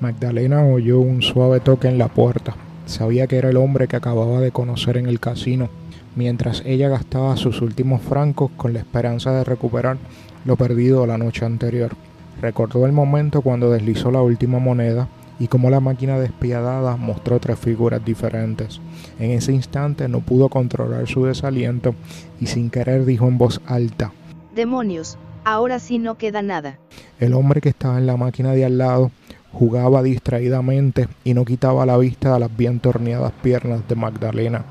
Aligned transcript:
Magdalena 0.00 0.64
oyó 0.66 1.00
un 1.00 1.22
suave 1.22 1.60
toque 1.60 1.88
en 1.88 1.98
la 1.98 2.08
puerta. 2.08 2.56
Sabía 2.86 3.26
que 3.26 3.36
era 3.36 3.50
el 3.50 3.56
hombre 3.56 3.88
que 3.88 3.96
acababa 3.96 4.40
de 4.40 4.52
conocer 4.52 4.96
en 4.98 5.06
el 5.06 5.20
casino, 5.20 5.70
mientras 6.16 6.62
ella 6.66 6.88
gastaba 6.88 7.36
sus 7.36 7.62
últimos 7.62 8.02
francos 8.02 8.50
con 8.56 8.74
la 8.74 8.80
esperanza 8.80 9.32
de 9.32 9.44
recuperar 9.44 9.96
lo 10.44 10.56
perdido 10.56 11.06
la 11.06 11.16
noche 11.16 11.46
anterior. 11.46 11.92
Recordó 12.42 12.84
el 12.84 12.92
momento 12.92 13.40
cuando 13.40 13.70
deslizó 13.70 14.10
la 14.10 14.20
última 14.20 14.58
moneda 14.58 15.08
y 15.38 15.48
cómo 15.48 15.70
la 15.70 15.80
máquina 15.80 16.18
despiadada 16.18 16.96
mostró 16.96 17.40
tres 17.40 17.58
figuras 17.58 18.04
diferentes. 18.04 18.80
En 19.18 19.30
ese 19.30 19.52
instante 19.52 20.08
no 20.08 20.20
pudo 20.20 20.48
controlar 20.48 21.06
su 21.08 21.24
desaliento 21.24 21.94
y 22.40 22.46
sin 22.46 22.70
querer 22.70 23.04
dijo 23.04 23.26
en 23.26 23.38
voz 23.38 23.60
alta, 23.66 24.12
Demonios, 24.54 25.18
ahora 25.44 25.78
sí 25.78 25.98
no 25.98 26.16
queda 26.16 26.42
nada. 26.42 26.78
El 27.18 27.34
hombre 27.34 27.60
que 27.60 27.70
estaba 27.70 27.98
en 27.98 28.06
la 28.06 28.16
máquina 28.16 28.52
de 28.52 28.64
al 28.64 28.78
lado 28.78 29.10
jugaba 29.52 30.02
distraídamente 30.02 31.08
y 31.22 31.34
no 31.34 31.44
quitaba 31.44 31.86
la 31.86 31.96
vista 31.96 32.34
de 32.34 32.40
las 32.40 32.56
bien 32.56 32.80
torneadas 32.80 33.32
piernas 33.42 33.86
de 33.88 33.94
Magdalena, 33.94 34.64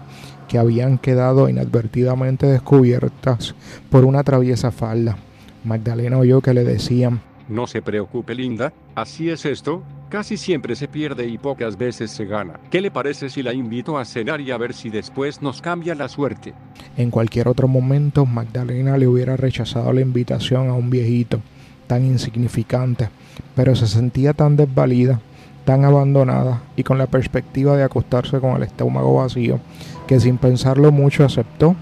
que 0.47 0.58
habían 0.58 0.97
quedado 0.97 1.50
inadvertidamente 1.50 2.47
descubiertas 2.47 3.56
por 3.89 4.06
una 4.06 4.23
traviesa 4.23 4.72
falda. 4.72 5.17
Magdalena 5.64 6.17
oyó 6.17 6.41
que 6.41 6.53
le 6.53 6.64
decían, 6.64 7.22
no 7.47 7.67
se 7.67 7.81
preocupe 7.81 8.36
Linda, 8.36 8.73
así 8.95 9.30
es 9.30 9.45
esto, 9.45 9.84
casi 10.14 10.38
siempre 10.38 10.75
se 10.75 10.88
pierde 10.88 11.25
y 11.25 11.39
pocas 11.39 11.75
veces 11.75 12.11
se 12.11 12.25
gana. 12.25 12.59
¿Qué 12.69 12.81
le 12.81 12.92
parece 12.92 13.31
si 13.31 13.42
la 13.42 13.52
invito 13.52 13.97
a 13.97 14.06
cenar 14.06 14.42
y 14.42 14.52
a 14.52 14.59
ver 14.59 14.75
si 14.75 14.92
después 14.92 15.42
nos 15.42 15.59
cambia 15.59 15.95
la 15.95 16.08
suerte? 16.08 16.53
En 16.95 17.09
cualquier 17.09 17.47
otro 17.47 17.67
momento, 17.67 18.23
Magdalena 18.28 18.95
le 18.95 19.08
hubiera 19.08 19.38
rechazado 19.38 19.91
la 19.91 20.01
invitación 20.01 20.69
a 20.69 20.74
un 20.74 20.91
viejito 20.91 21.41
tan 21.88 22.06
insignificante, 22.06 23.09
pero 23.56 23.75
se 23.75 23.88
sentía 23.88 24.35
tan 24.35 24.56
desvalida, 24.56 25.19
tan 25.66 25.84
abandonada 25.84 26.62
y 26.75 26.84
con 26.84 27.00
la 27.00 27.07
perspectiva 27.07 27.75
de 27.75 27.81
acostarse 27.81 28.40
con 28.40 28.56
el 28.56 28.62
estómago 28.62 29.16
vacío, 29.16 29.62
que 30.06 30.19
sin 30.19 30.38
pensarlo 30.38 30.91
mucho 30.91 31.25
aceptó 31.25 31.75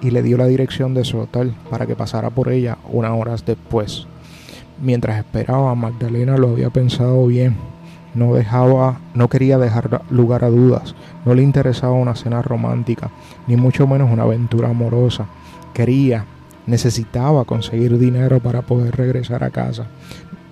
y 0.00 0.10
le 0.10 0.22
dio 0.22 0.38
la 0.38 0.46
dirección 0.46 0.94
de 0.94 1.04
su 1.04 1.18
hotel 1.18 1.52
para 1.68 1.84
que 1.84 1.96
pasara 1.96 2.30
por 2.30 2.50
ella 2.50 2.78
unas 2.90 3.12
horas 3.12 3.44
después. 3.44 4.06
Mientras 4.80 5.18
esperaba, 5.18 5.74
Magdalena 5.74 6.38
lo 6.38 6.48
había 6.48 6.70
pensado 6.70 7.26
bien. 7.26 7.73
No 8.14 8.34
dejaba, 8.34 9.00
no 9.14 9.28
quería 9.28 9.58
dejar 9.58 10.02
lugar 10.10 10.44
a 10.44 10.50
dudas. 10.50 10.94
No 11.24 11.34
le 11.34 11.42
interesaba 11.42 11.92
una 11.94 12.14
cena 12.14 12.42
romántica, 12.42 13.10
ni 13.46 13.56
mucho 13.56 13.86
menos 13.86 14.10
una 14.10 14.22
aventura 14.22 14.70
amorosa. 14.70 15.26
Quería, 15.72 16.24
necesitaba 16.66 17.44
conseguir 17.44 17.98
dinero 17.98 18.40
para 18.40 18.62
poder 18.62 18.96
regresar 18.96 19.42
a 19.42 19.50
casa. 19.50 19.86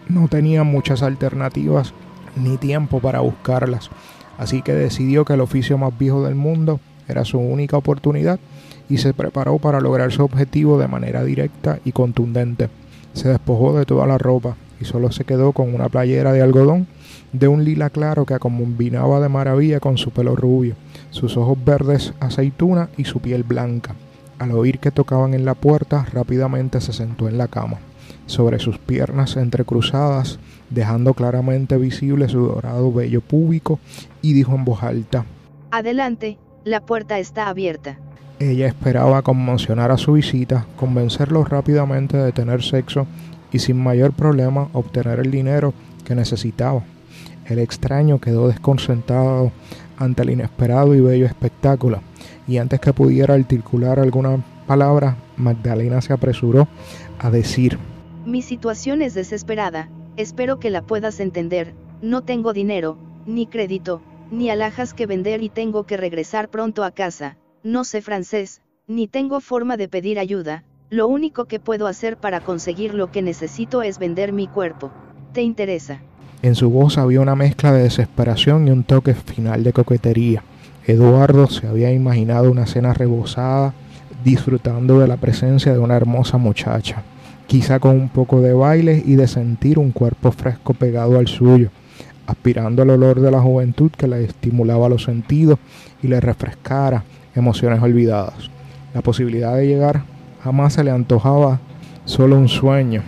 No 0.09 0.29
tenía 0.29 0.65
muchas 0.65 1.03
alternativas 1.03 1.95
ni 2.37 2.57
tiempo 2.57 3.01
para 3.01 3.21
buscarlas, 3.21 3.91
así 4.39 4.63
que 4.63 4.75
decidió 4.75 5.25
que 5.25 5.35
el 5.35 5.41
oficio 5.41 5.79
más 5.79 5.97
viejo 5.97 6.25
del 6.25 6.35
mundo 6.35 6.81
era 7.09 7.25
su 7.25 7.39
única 7.39 7.77
oportunidad 7.77 8.41
y 8.89 8.99
se 8.99 9.15
preparó 9.15 9.59
para 9.59 9.81
lograr 9.81 10.13
su 10.13 10.25
objetivo 10.25 10.79
de 10.79 10.89
manera 10.89 11.25
directa 11.25 11.79
y 11.85 11.93
contundente. 11.93 12.69
Se 13.13 13.29
despojó 13.29 13.79
de 13.79 13.85
toda 13.85 14.07
la 14.07 14.19
ropa 14.19 14.57
y 14.81 14.85
solo 14.85 15.13
se 15.13 15.25
quedó 15.25 15.53
con 15.53 15.75
una 15.75 15.89
playera 15.89 16.33
de 16.33 16.43
algodón 16.43 16.87
de 17.33 17.49
un 17.49 17.65
lila 17.65 17.91
claro 17.91 18.27
que 18.27 18.39
combinaba 18.39 19.21
de 19.21 19.29
maravilla 19.29 19.81
con 19.81 19.99
su 19.99 20.11
pelo 20.11 20.37
rubio, 20.37 20.75
sus 21.11 21.37
ojos 21.37 21.59
verdes 21.65 22.13
aceituna 22.21 22.91
y 22.97 23.05
su 23.05 23.21
piel 23.21 23.43
blanca. 23.43 23.95
Al 24.39 24.53
oír 24.53 24.79
que 24.79 24.91
tocaban 24.91 25.35
en 25.35 25.45
la 25.45 25.55
puerta, 25.55 26.07
rápidamente 26.13 26.81
se 26.81 26.93
sentó 26.93 27.29
en 27.29 27.39
la 27.39 27.49
cama, 27.49 27.79
sobre 28.27 28.59
sus 28.59 28.79
piernas 28.79 29.37
entrecruzadas, 29.37 30.39
dejando 30.71 31.15
claramente 31.15 31.77
visible 31.77 32.29
su 32.29 32.41
dorado 32.47 32.93
vello 32.93 33.21
púbico, 33.21 33.79
y 34.21 34.33
dijo 34.33 34.55
en 34.55 34.65
voz 34.65 34.83
alta, 34.83 35.25
Adelante, 35.71 36.39
la 36.65 36.81
puerta 36.81 37.19
está 37.19 37.49
abierta. 37.49 37.99
Ella 38.39 38.67
esperaba 38.67 39.23
conmocionar 39.23 39.91
a 39.91 39.97
su 39.97 40.15
visita, 40.15 40.67
convencerlo 40.77 41.45
rápidamente 41.45 42.17
de 42.17 42.33
tener 42.33 42.63
sexo 42.63 43.07
y 43.53 43.61
sin 43.61 43.81
mayor 43.81 44.13
problema 44.13 44.69
obtener 44.73 45.21
el 45.21 45.31
dinero 45.31 45.73
que 46.05 46.15
necesitaba. 46.15 46.83
El 47.53 47.59
extraño 47.59 48.19
quedó 48.19 48.49
desconcentrado 48.49 49.53
ante 49.99 50.23
el 50.23 50.31
inesperado 50.31 50.95
y 50.95 51.03
bello 51.03 51.27
espectáculo, 51.27 52.01
y 52.49 52.57
antes 52.57 52.81
que 52.81 52.95
pudiera 52.95 53.35
articular 53.35 54.01
alguna 54.01 54.43
palabra, 54.67 55.19
Magdalena 55.37 56.01
se 56.01 56.15
apresuró 56.15 56.67
a 57.19 57.31
decir, 57.31 57.79
Mi 58.25 58.41
situación 58.41 59.03
es 59.03 59.13
desesperada, 59.13 59.91
espero 60.17 60.59
que 60.59 60.71
la 60.71 60.81
puedas 60.81 61.21
entender, 61.21 61.75
no 62.01 62.23
tengo 62.23 62.55
dinero, 62.55 62.97
ni 63.27 63.47
crédito, 63.47 64.01
ni 64.31 64.49
alhajas 64.49 64.95
que 64.95 65.05
vender 65.05 65.43
y 65.43 65.51
tengo 65.51 65.85
que 65.85 65.99
regresar 65.99 66.49
pronto 66.49 66.85
a 66.85 66.91
casa. 66.91 67.37
No 67.63 67.85
sé 67.85 68.01
francés, 68.01 68.63
ni 68.87 69.09
tengo 69.09 69.41
forma 69.41 69.77
de 69.77 69.89
pedir 69.89 70.19
ayuda, 70.19 70.65
lo 70.89 71.07
único 71.07 71.45
que 71.45 71.61
puedo 71.61 71.87
hacer 71.87 72.17
para 72.17 72.41
conseguir 72.41 72.95
lo 72.95 73.13
que 73.13 73.21
necesito 73.21 73.83
es 73.83 73.99
vender 73.99 74.33
mi 74.33 74.47
cuerpo. 74.47 74.91
¿Te 75.35 75.43
interesa? 75.43 76.01
En 76.43 76.57
su 76.57 76.71
voz 76.71 76.99
había 76.99 77.21
una 77.21 77.37
mezcla 77.37 77.73
de 77.73 77.85
desesperación 77.85 78.67
y 78.67 78.73
un 78.73 78.83
toque 78.83 79.15
final 79.15 79.63
de 79.63 79.73
coquetería. 79.73 80.43
Eduardo 80.85 81.47
se 81.47 81.69
había 81.69 81.93
imaginado 81.93 82.51
una 82.51 82.67
cena 82.67 82.93
rebosada, 82.93 83.75
disfrutando 84.25 84.99
de 84.99 85.07
la 85.07 85.19
presencia 85.19 85.73
de 85.73 85.79
una 85.79 85.95
hermosa 85.95 86.39
muchacha, 86.39 87.05
quizá 87.47 87.79
con 87.79 87.93
un 87.93 88.09
poco 88.09 88.41
de 88.41 88.55
baile 88.55 89.01
y 89.07 89.15
de 89.15 89.29
sentir 89.29 89.79
un 89.79 89.93
cuerpo 89.93 90.33
fresco 90.33 90.75
pegado 90.75 91.17
al 91.17 91.29
suyo, 91.29 91.71
aspirando 92.27 92.83
al 92.83 92.91
olor 92.91 93.21
de 93.21 93.31
la 93.31 93.41
juventud 93.41 93.93
que 93.97 94.09
le 94.09 94.25
estimulaba 94.25 94.89
los 94.89 95.05
sentidos 95.05 95.61
y 96.03 96.09
le 96.09 96.21
refrescara 96.21 97.05
emociones 97.37 97.81
olvidadas. 97.81 98.51
La 98.95 99.01
posibilidad 99.01 99.55
de 99.55 99.69
llegar 99.69 100.03
jamás 100.43 100.73
se 100.73 100.83
le 100.83 100.91
antojaba 100.91 101.61
solo 102.05 102.37
un 102.37 102.49
sueño, 102.49 103.03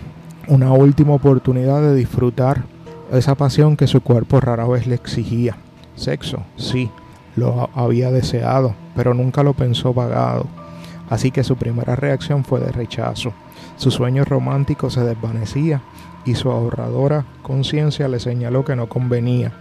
una 0.47 0.71
última 0.71 1.13
oportunidad 1.15 1.81
de 1.81 1.95
disfrutar 1.95 2.63
esa 3.11 3.35
pasión 3.35 3.77
que 3.77 3.87
su 3.87 4.01
cuerpo 4.01 4.39
rara 4.39 4.65
vez 4.65 4.87
le 4.87 4.95
exigía. 4.95 5.57
Sexo, 5.95 6.43
sí, 6.57 6.89
lo 7.35 7.69
había 7.73 8.11
deseado, 8.11 8.75
pero 8.95 9.13
nunca 9.13 9.43
lo 9.43 9.53
pensó 9.53 9.93
pagado. 9.93 10.47
Así 11.09 11.31
que 11.31 11.43
su 11.43 11.55
primera 11.55 11.95
reacción 11.95 12.43
fue 12.43 12.59
de 12.59 12.71
rechazo. 12.71 13.33
Su 13.77 13.91
sueño 13.91 14.25
romántico 14.25 14.89
se 14.89 15.03
desvanecía 15.03 15.81
y 16.25 16.35
su 16.35 16.49
ahorradora 16.51 17.25
conciencia 17.43 18.07
le 18.07 18.19
señaló 18.19 18.65
que 18.65 18.75
no 18.75 18.89
convenía 18.89 19.51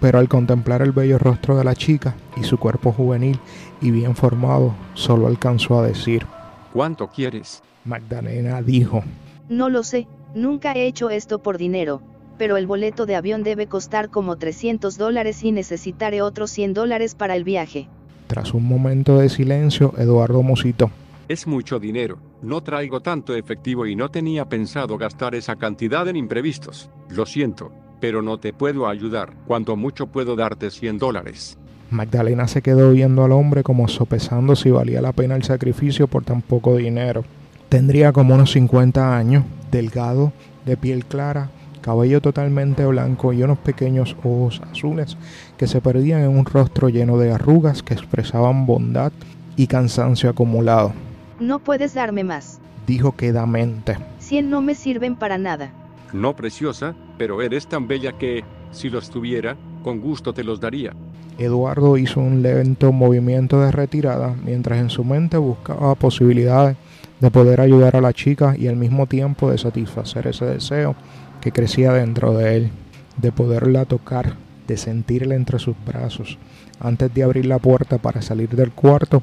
pero 0.00 0.18
al 0.18 0.28
contemplar 0.28 0.82
el 0.82 0.92
bello 0.92 1.18
rostro 1.18 1.56
de 1.56 1.64
la 1.64 1.74
chica 1.74 2.14
y 2.36 2.44
su 2.44 2.58
cuerpo 2.58 2.92
juvenil 2.92 3.38
y 3.80 3.90
bien 3.90 4.14
formado, 4.14 4.74
solo 4.94 5.26
alcanzó 5.26 5.78
a 5.78 5.86
decir, 5.86 6.26
¿Cuánto 6.72 7.08
quieres? 7.08 7.62
Magdalena 7.84 8.62
dijo, 8.62 9.02
No 9.48 9.68
lo 9.68 9.82
sé, 9.82 10.06
nunca 10.34 10.72
he 10.74 10.86
hecho 10.86 11.10
esto 11.10 11.42
por 11.42 11.58
dinero, 11.58 12.02
pero 12.38 12.56
el 12.56 12.66
boleto 12.66 13.06
de 13.06 13.16
avión 13.16 13.42
debe 13.42 13.66
costar 13.66 14.10
como 14.10 14.36
300 14.36 14.98
dólares 14.98 15.42
y 15.42 15.52
necesitaré 15.52 16.22
otros 16.22 16.50
100 16.50 16.74
dólares 16.74 17.14
para 17.14 17.36
el 17.36 17.44
viaje. 17.44 17.88
Tras 18.26 18.54
un 18.54 18.64
momento 18.64 19.18
de 19.18 19.28
silencio, 19.28 19.94
Eduardo 19.98 20.42
musitó. 20.42 20.90
Es 21.28 21.46
mucho 21.46 21.78
dinero. 21.78 22.18
No 22.42 22.62
traigo 22.62 23.00
tanto 23.00 23.34
efectivo 23.34 23.86
y 23.86 23.96
no 23.96 24.10
tenía 24.10 24.44
pensado 24.44 24.96
gastar 24.98 25.34
esa 25.34 25.56
cantidad 25.56 26.06
en 26.08 26.16
imprevistos. 26.16 26.90
Lo 27.08 27.26
siento, 27.26 27.72
pero 28.00 28.22
no 28.22 28.38
te 28.38 28.52
puedo 28.52 28.86
ayudar. 28.88 29.32
Cuanto 29.46 29.76
mucho 29.76 30.06
puedo 30.06 30.36
darte 30.36 30.70
100 30.70 30.98
dólares. 30.98 31.58
Magdalena 31.90 32.48
se 32.48 32.62
quedó 32.62 32.92
viendo 32.92 33.24
al 33.24 33.32
hombre 33.32 33.62
como 33.62 33.88
sopesando 33.88 34.56
si 34.56 34.70
valía 34.70 35.00
la 35.00 35.12
pena 35.12 35.36
el 35.36 35.44
sacrificio 35.44 36.08
por 36.08 36.24
tan 36.24 36.42
poco 36.42 36.76
dinero. 36.76 37.24
Tendría 37.68 38.12
como 38.12 38.34
unos 38.34 38.52
50 38.52 39.16
años, 39.16 39.44
delgado, 39.70 40.32
de 40.64 40.76
piel 40.76 41.04
clara, 41.04 41.50
cabello 41.86 42.20
totalmente 42.20 42.84
blanco 42.84 43.32
y 43.32 43.44
unos 43.44 43.58
pequeños 43.58 44.16
ojos 44.24 44.60
azules 44.72 45.16
que 45.56 45.68
se 45.68 45.80
perdían 45.80 46.22
en 46.22 46.36
un 46.36 46.44
rostro 46.44 46.88
lleno 46.88 47.16
de 47.16 47.30
arrugas 47.30 47.84
que 47.84 47.94
expresaban 47.94 48.66
bondad 48.66 49.12
y 49.54 49.68
cansancio 49.68 50.28
acumulado. 50.28 50.92
No 51.38 51.60
puedes 51.60 51.94
darme 51.94 52.24
más. 52.24 52.58
Dijo 52.88 53.12
quedamente. 53.12 53.98
Cien 54.18 54.50
no 54.50 54.62
me 54.62 54.74
sirven 54.74 55.14
para 55.14 55.38
nada. 55.38 55.70
No 56.12 56.34
preciosa, 56.34 56.96
pero 57.18 57.40
eres 57.40 57.68
tan 57.68 57.86
bella 57.86 58.18
que, 58.18 58.42
si 58.72 58.90
los 58.90 59.08
tuviera, 59.08 59.56
con 59.84 60.00
gusto 60.00 60.34
te 60.34 60.42
los 60.42 60.58
daría. 60.58 60.92
Eduardo 61.38 61.98
hizo 61.98 62.18
un 62.18 62.42
lento 62.42 62.90
movimiento 62.90 63.60
de 63.60 63.70
retirada 63.70 64.34
mientras 64.44 64.80
en 64.80 64.90
su 64.90 65.04
mente 65.04 65.36
buscaba 65.36 65.94
posibilidades 65.94 66.76
de 67.20 67.30
poder 67.30 67.60
ayudar 67.60 67.96
a 67.96 68.00
la 68.00 68.12
chica 68.12 68.54
y 68.56 68.68
al 68.68 68.76
mismo 68.76 69.06
tiempo 69.06 69.50
de 69.50 69.58
satisfacer 69.58 70.26
ese 70.26 70.44
deseo 70.44 70.94
que 71.40 71.52
crecía 71.52 71.92
dentro 71.92 72.36
de 72.36 72.56
él, 72.56 72.70
de 73.16 73.32
poderla 73.32 73.84
tocar, 73.84 74.34
de 74.66 74.76
sentirla 74.76 75.34
entre 75.34 75.58
sus 75.58 75.76
brazos. 75.86 76.38
Antes 76.80 77.12
de 77.14 77.22
abrir 77.22 77.46
la 77.46 77.58
puerta 77.58 77.98
para 77.98 78.20
salir 78.20 78.50
del 78.50 78.72
cuarto, 78.72 79.22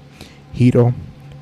giró 0.53 0.93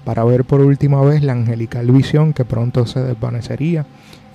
para 0.03 0.23
ver 0.23 0.43
por 0.43 0.61
última 0.61 1.01
vez 1.01 1.23
la 1.23 1.33
angelical 1.33 1.91
visión 1.91 2.33
que 2.33 2.45
pronto 2.45 2.85
se 2.85 3.01
desvanecería 3.01 3.85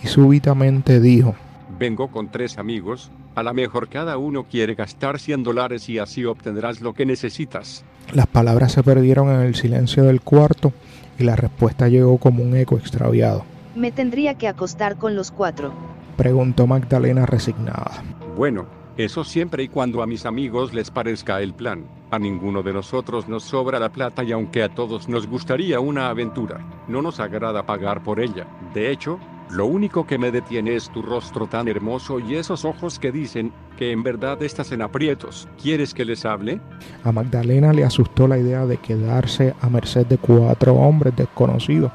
y 0.03 0.07
súbitamente 0.07 1.01
dijo, 1.01 1.35
Vengo 1.79 2.09
con 2.09 2.31
tres 2.31 2.57
amigos, 2.57 3.11
a 3.35 3.43
lo 3.43 3.53
mejor 3.53 3.89
cada 3.89 4.17
uno 4.17 4.45
quiere 4.45 4.75
gastar 4.75 5.19
100 5.19 5.43
dólares 5.43 5.89
y 5.91 5.99
así 5.99 6.25
obtendrás 6.25 6.81
lo 6.81 6.95
que 6.95 7.05
necesitas. 7.05 7.85
Las 8.15 8.27
palabras 8.27 8.73
se 8.73 8.83
perdieron 8.83 9.29
en 9.29 9.41
el 9.41 9.55
silencio 9.57 10.05
del 10.05 10.23
cuarto 10.23 10.73
y 11.19 11.25
la 11.25 11.37
respuesta 11.37 11.89
llegó 11.89 12.19
como 12.19 12.43
un 12.43 12.57
eco 12.57 12.77
extraviado. 12.77 13.45
Me 13.75 13.93
tendría 13.93 14.35
que 14.35 14.49
acostar 14.49 14.97
con 14.97 15.15
los 15.15 15.31
cuatro 15.31 15.73
preguntó 16.17 16.67
Magdalena 16.67 17.27
resignada. 17.27 18.03
Bueno, 18.37 18.67
eso 18.97 19.23
siempre 19.23 19.63
y 19.63 19.69
cuando 19.69 20.03
a 20.03 20.07
mis 20.07 20.27
amigos 20.27 20.73
les 20.73 20.91
parezca 20.91 21.41
el 21.41 21.55
plan. 21.55 21.85
A 22.11 22.19
ninguno 22.19 22.63
de 22.63 22.73
nosotros 22.73 23.29
nos 23.29 23.45
sobra 23.45 23.79
la 23.79 23.91
plata 23.91 24.25
y 24.25 24.33
aunque 24.33 24.63
a 24.63 24.69
todos 24.71 25.09
nos 25.09 25.27
gustaría 25.27 25.81
una 25.81 26.09
aventura, 26.09 26.61
no 26.89 27.03
nos 27.03 27.21
agrada 27.21 27.67
pagar 27.67 28.03
por 28.03 28.21
ella. 28.21 28.47
De 28.73 28.91
hecho, 28.91 29.19
lo 29.51 29.67
único 29.67 30.07
que 30.07 30.19
me 30.19 30.31
detiene 30.31 30.75
es 30.75 30.91
tu 30.91 31.03
rostro 31.03 31.47
tan 31.47 31.69
hermoso 31.69 32.19
y 32.19 32.35
esos 32.35 32.65
ojos 32.65 32.99
que 32.99 33.13
dicen 33.13 33.53
que 33.77 33.93
en 33.93 34.03
verdad 34.03 34.43
estás 34.43 34.73
en 34.73 34.83
aprietos. 34.83 35.49
¿Quieres 35.61 35.95
que 35.95 36.05
les 36.05 36.25
hable? 36.25 36.61
A 37.05 37.13
Magdalena 37.13 37.73
le 37.73 37.85
asustó 37.85 38.27
la 38.27 38.39
idea 38.39 38.67
de 38.67 38.79
quedarse 38.79 39.55
a 39.61 39.69
merced 39.69 40.07
de 40.07 40.19
cuatro 40.19 40.75
hombres 40.75 41.15
desconocidos 41.17 41.93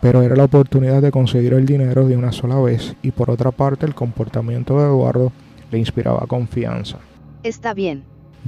pero 0.00 0.22
era 0.22 0.36
la 0.36 0.44
oportunidad 0.44 1.02
de 1.02 1.10
conseguir 1.10 1.54
el 1.54 1.66
dinero 1.66 2.06
de 2.06 2.16
una 2.16 2.30
sola 2.30 2.60
vez 2.60 2.94
y 3.02 3.10
por 3.10 3.30
otra 3.30 3.50
parte 3.50 3.86
el 3.86 3.94
comportamiento 3.94 4.78
de 4.78 4.84
Eduardo 4.84 5.32
le 5.70 5.78
inspiraba 5.78 6.26
confianza. 6.28 6.98
Está 7.42 7.74
bien, 7.74 8.04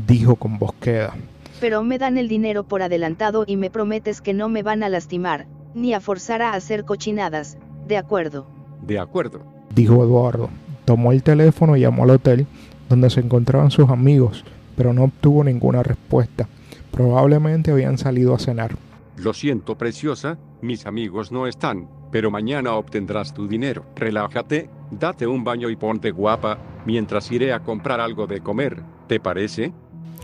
dijo 0.07 0.37
con 0.37 0.59
voz 0.59 0.73
queda. 0.81 1.15
Pero 1.61 1.83
me 1.83 1.99
dan 1.99 2.19
el 2.19 2.29
dinero 2.29 2.65
por 2.65 2.83
adelantado 2.83 3.45
y 3.47 3.57
me 3.57 3.71
prometes 3.71 4.21
que 4.21 4.35
no 4.35 4.49
me 4.49 4.63
van 4.63 4.83
a 4.85 4.89
lastimar, 4.89 5.47
ni 5.75 5.95
a 5.95 6.01
forzar 6.01 6.43
a 6.43 6.53
hacer 6.53 6.85
cochinadas, 6.85 7.59
¿de 7.89 7.97
acuerdo? 7.97 8.47
De 8.87 8.99
acuerdo, 8.99 9.41
dijo 9.75 10.05
Eduardo. 10.05 10.51
Tomó 10.85 11.13
el 11.13 11.23
teléfono 11.23 11.77
y 11.77 11.81
llamó 11.81 12.05
al 12.05 12.11
hotel 12.11 12.47
donde 12.89 13.11
se 13.11 13.21
encontraban 13.21 13.71
sus 13.71 13.91
amigos, 13.91 14.45
pero 14.77 14.93
no 14.93 15.05
obtuvo 15.05 15.45
ninguna 15.45 15.83
respuesta. 15.83 16.49
Probablemente 16.91 17.71
habían 17.71 17.99
salido 17.99 18.35
a 18.35 18.39
cenar. 18.39 18.77
Lo 19.17 19.35
siento, 19.35 19.77
preciosa, 19.77 20.39
mis 20.63 20.87
amigos 20.87 21.33
no 21.33 21.47
están, 21.47 21.89
pero 22.13 22.31
mañana 22.31 22.75
obtendrás 22.75 23.35
tu 23.35 23.49
dinero. 23.49 23.85
Relájate, 23.97 24.71
date 24.91 25.27
un 25.27 25.45
baño 25.45 25.69
y 25.71 25.77
ponte 25.77 26.11
guapa, 26.11 26.59
mientras 26.87 27.31
iré 27.33 27.53
a 27.53 27.61
comprar 27.61 28.01
algo 28.01 28.27
de 28.27 28.41
comer. 28.41 28.83
¿Te 29.09 29.19
parece? 29.21 29.73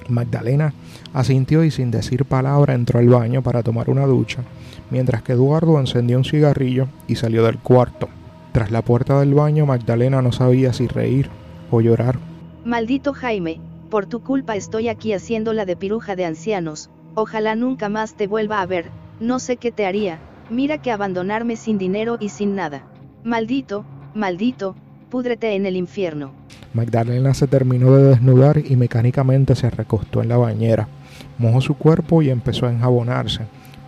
Magdalena 0.09 0.75
asintió 1.13 1.65
y 1.65 1.71
sin 1.71 1.91
decir 1.91 2.25
palabra 2.25 2.75
entró 2.75 2.99
al 2.99 3.09
baño 3.09 3.43
para 3.43 3.63
tomar 3.63 3.91
una 3.91 4.07
ducha, 4.07 4.43
mientras 4.91 5.23
que 5.23 5.33
Eduardo 5.33 5.79
encendió 5.79 6.19
un 6.19 6.25
cigarrillo 6.25 6.89
y 7.07 7.17
salió 7.17 7.45
del 7.45 7.59
cuarto. 7.59 8.09
Tras 8.53 8.71
la 8.71 8.83
puerta 8.83 9.19
del 9.21 9.35
baño, 9.35 9.67
Magdalena 9.67 10.23
no 10.23 10.33
sabía 10.33 10.73
si 10.73 10.87
reír 10.87 11.29
o 11.71 11.81
llorar. 11.81 12.19
Maldito 12.65 13.13
Jaime, 13.13 13.61
por 13.91 14.07
tu 14.07 14.23
culpa 14.23 14.57
estoy 14.57 14.89
aquí 14.89 15.13
haciendo 15.13 15.53
la 15.53 15.65
de 15.65 15.77
piruja 15.77 16.17
de 16.17 16.25
ancianos, 16.25 16.91
ojalá 17.15 17.55
nunca 17.55 17.89
más 17.89 18.15
te 18.15 18.27
vuelva 18.27 18.61
a 18.61 18.67
ver, 18.67 18.91
no 19.21 19.39
sé 19.39 19.57
qué 19.57 19.71
te 19.73 19.87
haría, 19.87 20.19
mira 20.51 20.79
que 20.79 20.91
abandonarme 20.91 21.57
sin 21.57 21.79
dinero 21.79 22.17
y 22.21 22.29
sin 22.29 22.55
nada. 22.55 22.85
Maldito, 23.23 23.85
maldito, 24.15 24.77
púdrete 25.11 25.55
en 25.55 25.67
el 25.67 25.77
infierno. 25.77 26.33
Magdalena 26.75 27.35
se 27.35 27.47
terminó 27.47 27.95
de 27.95 28.03
desnudar 28.03 28.59
y 28.59 28.75
mecánicamente 28.75 29.55
se 29.55 29.71
recostó 29.71 30.23
en 30.23 30.29
la 30.29 30.37
bañera. 30.37 30.89
Mojó 31.39 31.61
su 31.61 31.75
cuerpo 31.75 32.21
y 32.21 32.31
empezó 32.31 32.67
a 32.67 32.73
enjabonarse. 32.73 33.43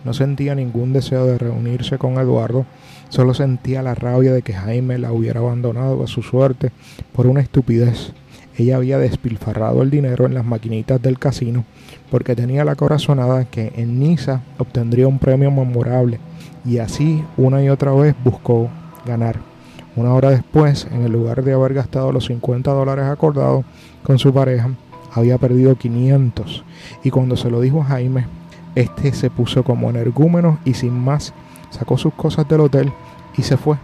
No 0.05 0.13
sentía 0.13 0.55
ningún 0.55 0.93
deseo 0.93 1.25
de 1.25 1.37
reunirse 1.37 1.97
con 1.97 2.17
Eduardo, 2.17 2.65
solo 3.09 3.33
sentía 3.33 3.81
la 3.81 3.93
rabia 3.93 4.31
de 4.31 4.41
que 4.41 4.53
Jaime 4.53 4.97
la 4.97 5.11
hubiera 5.11 5.41
abandonado 5.41 6.01
a 6.01 6.07
su 6.07 6.23
suerte 6.23 6.71
por 7.11 7.27
una 7.27 7.41
estupidez. 7.41 8.13
Ella 8.57 8.77
había 8.77 8.97
despilfarrado 8.97 9.83
el 9.83 9.91
dinero 9.91 10.25
en 10.25 10.33
las 10.33 10.45
maquinitas 10.45 11.01
del 11.01 11.19
casino 11.19 11.65
porque 12.09 12.35
tenía 12.35 12.63
la 12.63 12.75
corazonada 12.75 13.45
que 13.45 13.73
en 13.75 13.99
Niza 13.99 14.41
obtendría 14.57 15.09
un 15.09 15.19
premio 15.19 15.51
memorable 15.51 16.19
y 16.63 16.77
así 16.77 17.23
una 17.35 17.61
y 17.61 17.67
otra 17.67 17.91
vez 17.91 18.15
buscó 18.23 18.69
ganar. 19.05 19.56
Una 19.97 20.13
hora 20.13 20.29
después, 20.29 20.87
en 20.91 21.01
el 21.01 21.11
lugar 21.11 21.43
de 21.43 21.53
haber 21.53 21.73
gastado 21.73 22.11
los 22.11 22.27
50 22.27 22.71
dólares 22.71 23.05
acordados 23.05 23.65
con 24.03 24.19
su 24.19 24.31
pareja, 24.31 24.69
había 25.11 25.39
perdido 25.39 25.75
500 25.75 26.63
y 27.03 27.09
cuando 27.09 27.35
se 27.35 27.49
lo 27.49 27.61
dijo 27.61 27.81
a 27.81 27.85
Jaime, 27.85 28.27
este 28.75 29.11
se 29.11 29.31
puso 29.31 29.63
como 29.63 29.89
energúmeno 29.89 30.59
y 30.65 30.75
sin 30.75 30.93
más 30.93 31.33
sacó 31.71 31.97
sus 31.97 32.13
cosas 32.13 32.47
del 32.47 32.61
hotel 32.61 32.93
y 33.37 33.41
se 33.41 33.57
fue. 33.57 33.77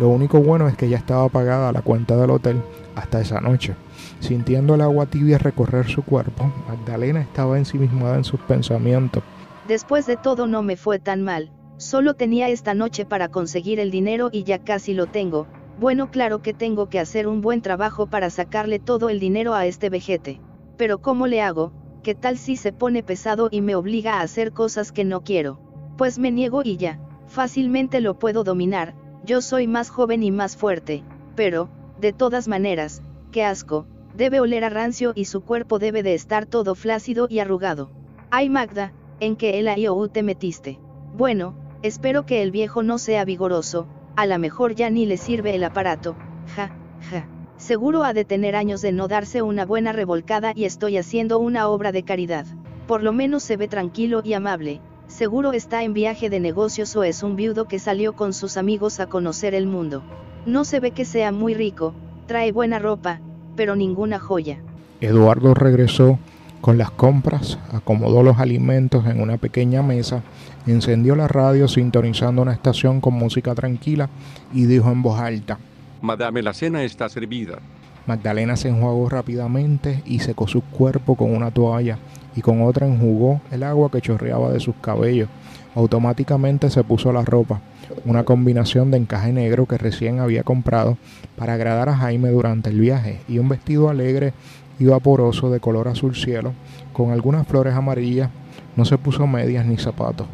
Lo 0.00 0.08
único 0.08 0.40
bueno 0.40 0.66
es 0.66 0.76
que 0.76 0.88
ya 0.88 0.96
estaba 0.96 1.28
pagada 1.28 1.70
la 1.70 1.82
cuenta 1.82 2.16
del 2.16 2.30
hotel 2.30 2.60
hasta 2.96 3.20
esa 3.20 3.40
noche. 3.40 3.76
Sintiendo 4.18 4.74
el 4.74 4.80
agua 4.80 5.06
tibia 5.06 5.38
recorrer 5.38 5.88
su 5.88 6.02
cuerpo, 6.02 6.50
Magdalena 6.66 7.20
estaba 7.20 7.58
ensimismada 7.58 8.16
en 8.16 8.24
sus 8.24 8.40
pensamientos. 8.40 9.22
Después 9.68 10.04
de 10.06 10.16
todo 10.16 10.48
no 10.48 10.64
me 10.64 10.76
fue 10.76 10.98
tan 10.98 11.22
mal, 11.22 11.52
solo 11.76 12.14
tenía 12.14 12.48
esta 12.48 12.74
noche 12.74 13.04
para 13.04 13.28
conseguir 13.28 13.78
el 13.78 13.92
dinero 13.92 14.30
y 14.32 14.42
ya 14.42 14.58
casi 14.58 14.94
lo 14.94 15.06
tengo, 15.06 15.46
bueno 15.80 16.10
claro 16.10 16.42
que 16.42 16.52
tengo 16.52 16.90
que 16.90 17.00
hacer 17.00 17.26
un 17.26 17.40
buen 17.40 17.62
trabajo 17.62 18.06
para 18.06 18.28
sacarle 18.28 18.78
todo 18.78 19.08
el 19.08 19.18
dinero 19.18 19.54
a 19.54 19.64
este 19.64 19.88
vejete, 19.88 20.38
pero 20.76 20.98
¿cómo 20.98 21.26
le 21.26 21.40
hago? 21.40 21.72
¿Qué 22.02 22.14
tal 22.14 22.36
si 22.36 22.56
se 22.56 22.72
pone 22.72 23.02
pesado 23.02 23.48
y 23.50 23.62
me 23.62 23.74
obliga 23.74 24.18
a 24.18 24.20
hacer 24.20 24.52
cosas 24.52 24.92
que 24.92 25.04
no 25.04 25.22
quiero? 25.22 25.58
Pues 25.96 26.18
me 26.18 26.30
niego 26.30 26.60
y 26.62 26.76
ya, 26.76 27.00
fácilmente 27.26 28.00
lo 28.00 28.18
puedo 28.18 28.44
dominar, 28.44 28.94
yo 29.24 29.40
soy 29.40 29.66
más 29.66 29.88
joven 29.88 30.22
y 30.22 30.30
más 30.30 30.54
fuerte, 30.54 31.02
pero, 31.34 31.70
de 31.98 32.12
todas 32.12 32.46
maneras, 32.46 33.02
qué 33.32 33.44
asco, 33.44 33.86
Debe 34.14 34.40
oler 34.40 34.64
a 34.64 34.70
rancio 34.70 35.12
y 35.14 35.26
su 35.26 35.42
cuerpo 35.42 35.78
debe 35.78 36.02
de 36.02 36.14
estar 36.14 36.44
todo 36.44 36.74
flácido 36.74 37.28
y 37.30 37.38
arrugado. 37.38 37.90
Ay 38.30 38.50
Magda, 38.50 38.92
¿en 39.20 39.36
qué 39.36 39.58
el 39.58 39.68
IOU 39.78 40.08
te 40.08 40.22
metiste? 40.22 40.80
Bueno, 41.16 41.54
espero 41.82 42.26
que 42.26 42.42
el 42.42 42.50
viejo 42.50 42.82
no 42.82 42.98
sea 42.98 43.24
vigoroso, 43.24 43.86
a 44.20 44.26
la 44.26 44.36
mejor 44.36 44.74
ya 44.74 44.90
ni 44.90 45.06
le 45.06 45.16
sirve 45.16 45.54
el 45.54 45.64
aparato, 45.64 46.14
ja, 46.54 46.70
ja. 47.10 47.26
Seguro 47.56 48.04
ha 48.04 48.12
de 48.12 48.26
tener 48.26 48.54
años 48.54 48.82
de 48.82 48.92
no 48.92 49.08
darse 49.08 49.40
una 49.40 49.64
buena 49.64 49.92
revolcada 49.92 50.52
y 50.54 50.66
estoy 50.66 50.98
haciendo 50.98 51.38
una 51.38 51.68
obra 51.68 51.90
de 51.90 52.02
caridad. 52.02 52.44
Por 52.86 53.02
lo 53.02 53.14
menos 53.14 53.42
se 53.42 53.56
ve 53.56 53.66
tranquilo 53.66 54.20
y 54.22 54.34
amable, 54.34 54.82
seguro 55.06 55.54
está 55.54 55.84
en 55.84 55.94
viaje 55.94 56.28
de 56.28 56.38
negocios 56.38 56.94
o 56.96 57.02
es 57.02 57.22
un 57.22 57.34
viudo 57.34 57.64
que 57.64 57.78
salió 57.78 58.12
con 58.12 58.34
sus 58.34 58.58
amigos 58.58 59.00
a 59.00 59.06
conocer 59.06 59.54
el 59.54 59.66
mundo. 59.66 60.02
No 60.44 60.64
se 60.66 60.80
ve 60.80 60.90
que 60.90 61.06
sea 61.06 61.32
muy 61.32 61.54
rico, 61.54 61.94
trae 62.26 62.52
buena 62.52 62.78
ropa, 62.78 63.22
pero 63.56 63.74
ninguna 63.74 64.18
joya. 64.18 64.62
Eduardo 65.00 65.54
regresó 65.54 66.18
con 66.60 66.78
las 66.78 66.90
compras, 66.90 67.58
acomodó 67.72 68.22
los 68.22 68.38
alimentos 68.38 69.06
en 69.06 69.20
una 69.20 69.38
pequeña 69.38 69.82
mesa, 69.82 70.22
encendió 70.66 71.16
la 71.16 71.28
radio 71.28 71.68
sintonizando 71.68 72.42
una 72.42 72.52
estación 72.52 73.00
con 73.00 73.14
música 73.14 73.54
tranquila 73.54 74.08
y 74.52 74.66
dijo 74.66 74.90
en 74.90 75.02
voz 75.02 75.20
alta, 75.20 75.58
Madame, 76.02 76.42
la 76.42 76.54
cena 76.54 76.82
está 76.82 77.08
servida. 77.08 77.58
Magdalena 78.06 78.56
se 78.56 78.68
enjuagó 78.68 79.08
rápidamente 79.08 80.02
y 80.06 80.20
secó 80.20 80.48
su 80.48 80.62
cuerpo 80.62 81.14
con 81.14 81.34
una 81.34 81.50
toalla 81.50 81.98
y 82.34 82.40
con 82.40 82.62
otra 82.62 82.86
enjugó 82.86 83.40
el 83.50 83.62
agua 83.62 83.90
que 83.90 84.00
chorreaba 84.00 84.50
de 84.50 84.60
sus 84.60 84.74
cabellos. 84.76 85.28
Automáticamente 85.74 86.70
se 86.70 86.82
puso 86.82 87.12
la 87.12 87.24
ropa, 87.24 87.60
una 88.04 88.24
combinación 88.24 88.90
de 88.90 88.96
encaje 88.96 89.32
negro 89.32 89.66
que 89.66 89.78
recién 89.78 90.18
había 90.20 90.42
comprado 90.42 90.96
para 91.36 91.54
agradar 91.54 91.88
a 91.88 91.96
Jaime 91.96 92.30
durante 92.30 92.70
el 92.70 92.80
viaje 92.80 93.20
y 93.28 93.38
un 93.38 93.48
vestido 93.48 93.88
alegre 93.88 94.32
y 94.80 94.86
vaporoso 94.86 95.50
de 95.50 95.60
color 95.60 95.86
azul 95.86 96.16
cielo 96.16 96.52
con 96.92 97.12
algunas 97.12 97.46
flores 97.46 97.74
amarillas. 97.74 98.30
No 98.74 98.84
se 98.84 98.98
puso 98.98 99.26
medias 99.26 99.64
ni 99.66 99.76
zapatos. 99.76 100.26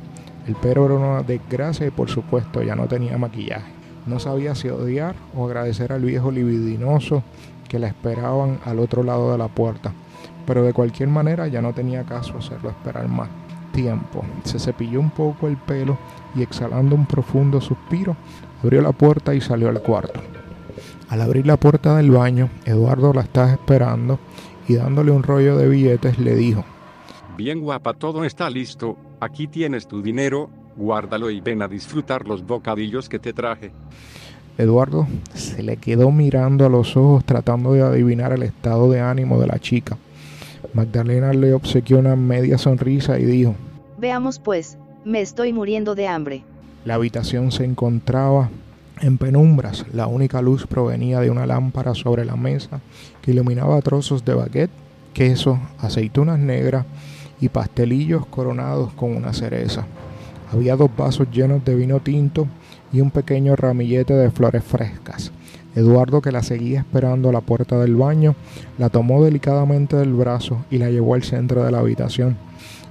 El 0.47 0.55
pelo 0.55 0.87
era 0.87 0.95
una 0.95 1.23
desgracia 1.23 1.87
y 1.87 1.91
por 1.91 2.09
supuesto 2.09 2.62
ya 2.62 2.76
no 2.76 2.87
tenía 2.87 3.19
maquillaje. 3.19 3.73
No 4.07 4.21
sabía 4.21 4.55
si 4.55 4.69
odiar 4.69 5.17
o 5.35 5.47
agradecer 5.47 5.93
al 5.93 6.03
viejo 6.03 6.31
libidinoso 6.31 7.25
que 7.69 7.81
la 7.81 7.88
esperaban 7.88 8.61
al 8.65 8.79
otro 8.79 9.03
lado 9.03 9.33
de 9.33 9.38
la 9.38 9.49
puerta, 9.49 9.93
pero 10.47 10.62
de 10.62 10.73
cualquier 10.73 11.09
manera 11.09 11.49
ya 11.49 11.61
no 11.61 11.73
tenía 11.73 12.05
caso 12.05 12.38
hacerlo 12.38 12.71
esperar 12.71 13.09
más 13.09 13.29
tiempo. 13.73 14.25
Se 14.45 14.61
cepilló 14.61 15.00
un 15.00 15.11
poco 15.11 15.49
el 15.49 15.57
pelo 15.57 15.99
y 16.37 16.43
exhalando 16.43 16.95
un 16.95 17.07
profundo 17.07 17.61
suspiro, 17.61 18.17
abrió 18.62 18.81
la 18.81 18.93
puerta 18.93 19.35
y 19.35 19.41
salió 19.41 19.69
al 19.69 19.83
cuarto. 19.83 20.21
Al 21.08 21.22
abrir 21.22 21.46
la 21.46 21.56
puerta 21.56 21.96
del 21.96 22.10
baño, 22.10 22.50
Eduardo 22.64 23.12
la 23.12 23.22
estaba 23.22 23.52
esperando 23.52 24.18
y 24.66 24.75
dándole 24.75 25.12
un 25.12 25.22
rollo 25.22 25.56
de 25.56 25.68
billetes 25.68 26.18
le 26.18 26.34
dijo, 26.34 26.64
Bien 27.36 27.60
guapa, 27.60 27.94
todo 27.94 28.25
está 28.25 28.50
listo, 28.50 28.96
aquí 29.20 29.46
tienes 29.46 29.86
tu 29.86 30.02
dinero, 30.02 30.50
guárdalo 30.76 31.30
y 31.30 31.40
ven 31.40 31.62
a 31.62 31.68
disfrutar 31.68 32.26
los 32.26 32.44
bocadillos 32.44 33.08
que 33.08 33.18
te 33.18 33.32
traje. 33.32 33.70
Eduardo 34.58 35.06
se 35.34 35.62
le 35.62 35.76
quedó 35.76 36.10
mirando 36.10 36.66
a 36.66 36.70
los 36.70 36.96
ojos 36.96 37.25
tratando 37.25 37.75
de 37.75 37.82
adivinar 37.82 38.32
el 38.32 38.42
estado 38.42 38.90
de 38.90 39.00
ánimo 39.00 39.38
de 39.38 39.46
la 39.46 39.58
chica. 39.58 39.98
Magdalena 40.72 41.32
le 41.32 41.52
obsequió 41.52 41.98
una 41.98 42.16
media 42.16 42.58
sonrisa 42.58 43.18
y 43.18 43.25
dijo, 43.25 43.54
Veamos 43.98 44.38
pues, 44.38 44.78
me 45.04 45.20
estoy 45.20 45.52
muriendo 45.52 45.94
de 45.94 46.08
hambre. 46.08 46.42
La 46.84 46.94
habitación 46.94 47.52
se 47.52 47.64
encontraba 47.64 48.50
en 49.00 49.19
penumbras. 49.19 49.85
La 49.93 50.07
única 50.07 50.43
luz 50.43 50.67
provenía 50.67 51.21
de 51.21 51.31
una 51.31 51.47
lámpara 51.47 51.95
sobre 51.95 52.25
la 52.25 52.37
mesa 52.37 52.81
que 53.23 53.33
iluminaba 53.33 53.81
trozos 53.83 54.25
de 54.25 54.35
baguette, 54.35 54.71
queso, 55.12 55.59
aceitunas 55.79 56.38
negras 56.38 56.87
y 57.41 57.49
pastelillos 57.49 58.26
coronados 58.26 58.93
con 58.95 59.15
una 59.15 59.33
cereza. 59.33 59.87
Había 60.53 60.76
dos 60.76 60.91
vasos 60.97 61.29
llenos 61.31 61.65
de 61.65 61.75
vino 61.75 62.00
tinto 62.00 62.47
y 62.93 63.00
un 63.00 63.11
pequeño 63.11 63.57
ramillete 63.57 64.15
de 64.15 64.31
flores 64.31 64.65
frescas. 64.65 65.33
Eduardo, 65.75 66.23
que 66.23 66.33
la 66.33 66.43
seguía 66.43 66.81
esperando 66.81 67.29
a 67.29 67.33
la 67.33 67.43
puerta 67.43 67.79
del 67.79 67.97
baño, 67.97 68.35
la 68.79 68.88
tomó 68.88 69.23
delicadamente 69.23 69.97
del 69.97 70.15
brazo 70.15 70.65
y 70.71 70.79
la 70.79 70.91
llevó 70.91 71.15
al 71.15 71.23
centro 71.23 71.65
de 71.65 71.71
la 71.71 71.81
habitación 71.81 72.37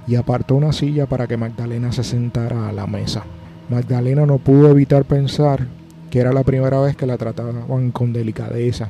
y 0.06 0.14
apartó 0.14 0.54
una 0.54 0.72
silla 0.72 1.06
para 1.06 1.26
que 1.26 1.36
Magdalena 1.36 1.90
se 1.90 2.04
sentara 2.04 2.68
a 2.68 2.72
la 2.72 2.86
mesa. 2.86 3.24
Magdalena 3.68 4.24
no 4.24 4.38
pudo 4.38 4.70
evitar 4.70 5.04
pensar 5.04 5.66
que 6.16 6.22
era 6.22 6.32
la 6.32 6.44
primera 6.44 6.80
vez 6.80 6.96
que 6.96 7.04
la 7.04 7.18
trataban 7.18 7.90
con 7.92 8.14
delicadeza. 8.14 8.88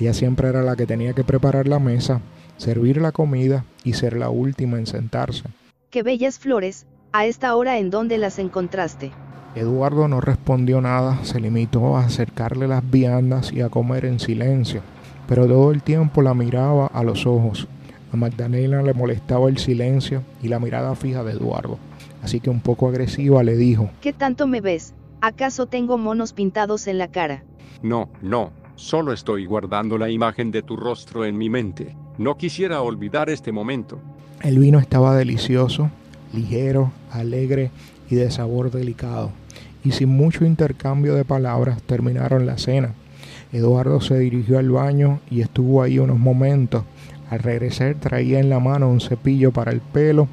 Ella 0.00 0.12
siempre 0.12 0.48
era 0.48 0.64
la 0.64 0.74
que 0.74 0.84
tenía 0.84 1.12
que 1.12 1.22
preparar 1.22 1.68
la 1.68 1.78
mesa, 1.78 2.20
servir 2.56 3.00
la 3.00 3.12
comida 3.12 3.64
y 3.84 3.92
ser 3.92 4.16
la 4.16 4.30
última 4.30 4.76
en 4.76 4.88
sentarse. 4.88 5.44
Qué 5.90 6.02
bellas 6.02 6.40
flores, 6.40 6.84
a 7.12 7.24
esta 7.24 7.54
hora 7.54 7.78
en 7.78 7.90
dónde 7.90 8.18
las 8.18 8.40
encontraste. 8.40 9.12
Eduardo 9.54 10.08
no 10.08 10.20
respondió 10.20 10.80
nada, 10.80 11.20
se 11.22 11.38
limitó 11.38 11.96
a 11.96 12.04
acercarle 12.06 12.66
las 12.66 12.90
viandas 12.90 13.52
y 13.52 13.60
a 13.60 13.68
comer 13.68 14.04
en 14.04 14.18
silencio, 14.18 14.80
pero 15.28 15.46
todo 15.46 15.70
el 15.70 15.84
tiempo 15.84 16.20
la 16.20 16.34
miraba 16.34 16.88
a 16.88 17.04
los 17.04 17.26
ojos. 17.26 17.68
A 18.12 18.16
Magdalena 18.16 18.82
le 18.82 18.92
molestaba 18.92 19.48
el 19.48 19.58
silencio 19.58 20.24
y 20.42 20.48
la 20.48 20.58
mirada 20.58 20.96
fija 20.96 21.22
de 21.22 21.34
Eduardo, 21.34 21.78
así 22.24 22.40
que 22.40 22.50
un 22.50 22.58
poco 22.58 22.88
agresiva 22.88 23.44
le 23.44 23.56
dijo, 23.56 23.88
¿Qué 24.00 24.12
tanto 24.12 24.48
me 24.48 24.60
ves? 24.60 24.95
¿Acaso 25.26 25.66
tengo 25.66 25.98
monos 25.98 26.32
pintados 26.32 26.86
en 26.86 26.98
la 26.98 27.08
cara? 27.08 27.42
No, 27.82 28.08
no, 28.22 28.52
solo 28.76 29.12
estoy 29.12 29.44
guardando 29.44 29.98
la 29.98 30.08
imagen 30.08 30.52
de 30.52 30.62
tu 30.62 30.76
rostro 30.76 31.24
en 31.24 31.36
mi 31.36 31.50
mente. 31.50 31.96
No 32.16 32.36
quisiera 32.36 32.80
olvidar 32.80 33.28
este 33.28 33.50
momento. 33.50 33.98
El 34.44 34.60
vino 34.60 34.78
estaba 34.78 35.16
delicioso, 35.16 35.90
ligero, 36.32 36.92
alegre 37.10 37.72
y 38.08 38.14
de 38.14 38.30
sabor 38.30 38.70
delicado 38.70 39.32
y 39.82 39.90
sin 39.90 40.10
mucho 40.10 40.44
intercambio 40.44 41.16
de 41.16 41.24
palabras 41.24 41.82
terminaron 41.82 42.46
la 42.46 42.56
cena. 42.56 42.94
Eduardo 43.52 44.00
se 44.00 44.16
dirigió 44.20 44.60
al 44.60 44.70
baño 44.70 45.18
y 45.28 45.40
estuvo 45.40 45.82
ahí 45.82 45.98
unos 45.98 46.20
momentos. 46.20 46.84
Al 47.30 47.40
regresar 47.40 47.96
traía 47.96 48.38
en 48.38 48.48
la 48.48 48.60
mano 48.60 48.88
un 48.88 49.00
cepillo 49.00 49.50
para 49.50 49.72
el 49.72 49.80
pelo 49.80 50.28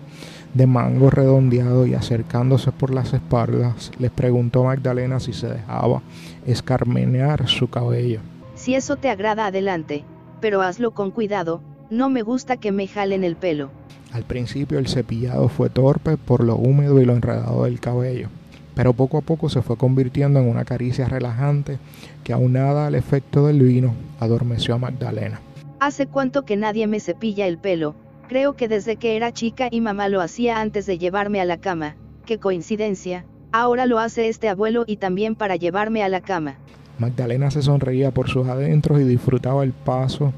de 0.54 0.68
mango 0.68 1.10
redondeado 1.10 1.86
y 1.86 1.94
acercándose 1.94 2.72
por 2.72 2.94
las 2.94 3.14
espaldas 3.14 3.92
les 4.00 4.12
preguntó 4.12 4.62
a 4.62 4.76
Magdalena 4.76 5.20
si 5.20 5.34
se 5.34 5.48
dejaba 5.48 6.02
escarmenear 6.46 7.48
su 7.48 7.70
cabello. 7.70 8.20
Si 8.56 8.76
eso 8.76 8.96
te 8.96 9.10
agrada 9.10 9.48
adelante, 9.48 10.04
pero 10.40 10.62
hazlo 10.62 10.92
con 10.92 11.12
cuidado, 11.12 11.62
no 11.90 12.10
me 12.10 12.22
gusta 12.22 12.58
que 12.58 12.72
me 12.72 12.88
jalen 12.88 13.24
el 13.24 13.36
pelo. 13.36 13.70
Al 14.12 14.24
principio 14.24 14.80
el 14.80 14.88
cepillado 14.88 15.50
fue 15.50 15.70
torpe 15.70 16.18
por 16.18 16.44
lo 16.44 16.56
húmedo 16.56 17.02
y 17.02 17.06
lo 17.06 17.14
enredado 17.14 17.64
del 17.64 17.80
cabello 17.80 18.30
pero 18.76 18.94
poco 18.94 19.18
a 19.18 19.22
poco 19.22 19.50
se 19.50 19.62
fue 19.62 19.78
convirtiendo 19.78 20.40
en 20.40 20.48
una 20.48 20.66
caricia 20.66 21.08
relajante 21.08 21.78
que 22.24 22.34
aunada 22.34 22.88
al 22.88 22.96
efecto 22.96 23.48
del 23.48 23.62
vino 23.62 23.94
adormeció 24.20 24.76
a 24.76 24.80
Magdalena. 24.80 25.42
Hace 25.80 26.08
cuánto 26.08 26.44
que 26.44 26.56
nadie 26.56 26.88
me 26.88 27.00
cepilla 27.00 27.46
el 27.46 27.58
pelo, 27.58 27.96
creo 28.28 28.54
que 28.54 28.68
desde 28.68 28.96
que 28.96 29.16
era 29.16 29.34
chica 29.34 29.68
y 29.72 29.82
mamá 29.82 30.10
lo 30.10 30.22
hacía 30.22 30.62
antes 30.62 30.86
de 30.86 30.98
llevarme 30.98 31.42
a 31.42 31.46
la 31.46 31.58
cama, 31.58 31.96
qué 32.26 32.40
coincidencia, 32.40 33.26
ahora 33.52 33.86
lo 33.86 34.00
hace 34.00 34.30
este 34.30 34.50
abuelo 34.50 34.84
y 34.88 34.98
también 34.98 35.36
para 35.36 35.56
llevarme 35.56 36.04
a 36.04 36.10
la 36.10 36.22
cama. 36.22 36.56
Magdalena 37.00 37.52
se 37.52 37.62
sonreía 37.62 38.12
por 38.12 38.30
sus 38.30 38.48
adentros 38.48 39.00
y 39.02 39.04
disfrutaba 39.04 39.64
el 39.64 39.72
paso 39.72 40.34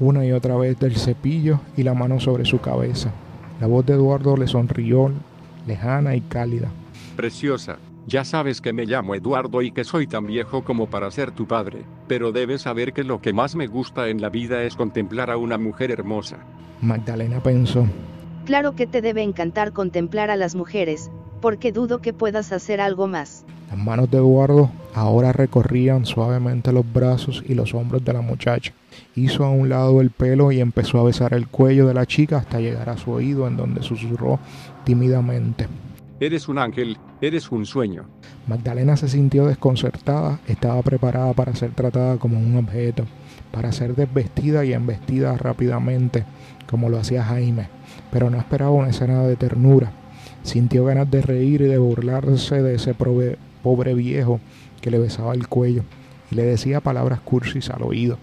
una 0.00 0.24
y 0.26 0.32
otra 0.32 0.56
vez 0.56 0.78
del 0.80 0.96
cepillo 0.96 1.60
y 1.76 1.84
la 1.84 1.94
mano 1.94 2.18
sobre 2.18 2.44
su 2.44 2.60
cabeza. 2.60 3.12
La 3.60 3.68
voz 3.68 3.86
de 3.86 3.92
Eduardo 3.92 4.36
le 4.36 4.48
sonrió, 4.48 5.12
lejana 5.66 6.16
y 6.16 6.20
cálida. 6.22 6.70
Preciosa, 7.14 7.78
ya 8.06 8.24
sabes 8.24 8.60
que 8.60 8.72
me 8.72 8.86
llamo 8.86 9.14
Eduardo 9.14 9.62
y 9.62 9.70
que 9.70 9.84
soy 9.84 10.06
tan 10.06 10.26
viejo 10.26 10.64
como 10.64 10.88
para 10.88 11.10
ser 11.10 11.30
tu 11.30 11.46
padre, 11.46 11.84
pero 12.08 12.32
debes 12.32 12.62
saber 12.62 12.92
que 12.92 13.04
lo 13.04 13.20
que 13.20 13.32
más 13.32 13.54
me 13.54 13.66
gusta 13.66 14.08
en 14.08 14.20
la 14.20 14.28
vida 14.28 14.62
es 14.64 14.76
contemplar 14.76 15.30
a 15.30 15.36
una 15.36 15.58
mujer 15.58 15.90
hermosa. 15.90 16.38
Magdalena 16.80 17.40
pensó. 17.40 17.86
Claro 18.44 18.74
que 18.74 18.88
te 18.88 19.02
debe 19.02 19.22
encantar 19.22 19.72
contemplar 19.72 20.30
a 20.30 20.36
las 20.36 20.56
mujeres, 20.56 21.10
porque 21.40 21.70
dudo 21.70 22.00
que 22.00 22.12
puedas 22.12 22.52
hacer 22.52 22.80
algo 22.80 23.06
más. 23.06 23.44
Las 23.70 23.78
manos 23.78 24.10
de 24.10 24.18
Eduardo 24.18 24.70
ahora 24.94 25.32
recorrían 25.32 26.04
suavemente 26.04 26.72
los 26.72 26.90
brazos 26.92 27.42
y 27.48 27.54
los 27.54 27.72
hombros 27.72 28.04
de 28.04 28.12
la 28.12 28.20
muchacha. 28.20 28.72
Hizo 29.14 29.44
a 29.44 29.50
un 29.50 29.68
lado 29.68 30.00
el 30.00 30.10
pelo 30.10 30.52
y 30.52 30.60
empezó 30.60 30.98
a 30.98 31.04
besar 31.04 31.34
el 31.34 31.46
cuello 31.46 31.86
de 31.86 31.94
la 31.94 32.04
chica 32.04 32.38
hasta 32.38 32.60
llegar 32.60 32.90
a 32.90 32.98
su 32.98 33.12
oído 33.12 33.46
en 33.46 33.56
donde 33.56 33.82
susurró 33.82 34.40
tímidamente. 34.84 35.68
Eres 36.22 36.46
un 36.46 36.56
ángel, 36.56 36.98
eres 37.20 37.50
un 37.50 37.66
sueño. 37.66 38.04
Magdalena 38.46 38.96
se 38.96 39.08
sintió 39.08 39.44
desconcertada, 39.46 40.38
estaba 40.46 40.80
preparada 40.82 41.32
para 41.32 41.56
ser 41.56 41.72
tratada 41.72 42.16
como 42.18 42.38
un 42.38 42.56
objeto, 42.58 43.06
para 43.50 43.72
ser 43.72 43.96
desvestida 43.96 44.64
y 44.64 44.72
embestida 44.72 45.36
rápidamente, 45.36 46.22
como 46.70 46.88
lo 46.90 46.98
hacía 46.98 47.24
Jaime, 47.24 47.66
pero 48.12 48.30
no 48.30 48.38
esperaba 48.38 48.70
una 48.70 48.90
escena 48.90 49.24
de 49.24 49.34
ternura. 49.34 49.90
Sintió 50.44 50.84
ganas 50.84 51.10
de 51.10 51.22
reír 51.22 51.62
y 51.62 51.66
de 51.66 51.78
burlarse 51.78 52.62
de 52.62 52.76
ese 52.76 52.94
pobre 52.94 53.94
viejo 53.94 54.38
que 54.80 54.92
le 54.92 55.00
besaba 55.00 55.34
el 55.34 55.48
cuello 55.48 55.82
y 56.30 56.36
le 56.36 56.44
decía 56.44 56.80
palabras 56.80 57.18
cursis 57.18 57.68
al 57.68 57.82
oído, 57.82 58.16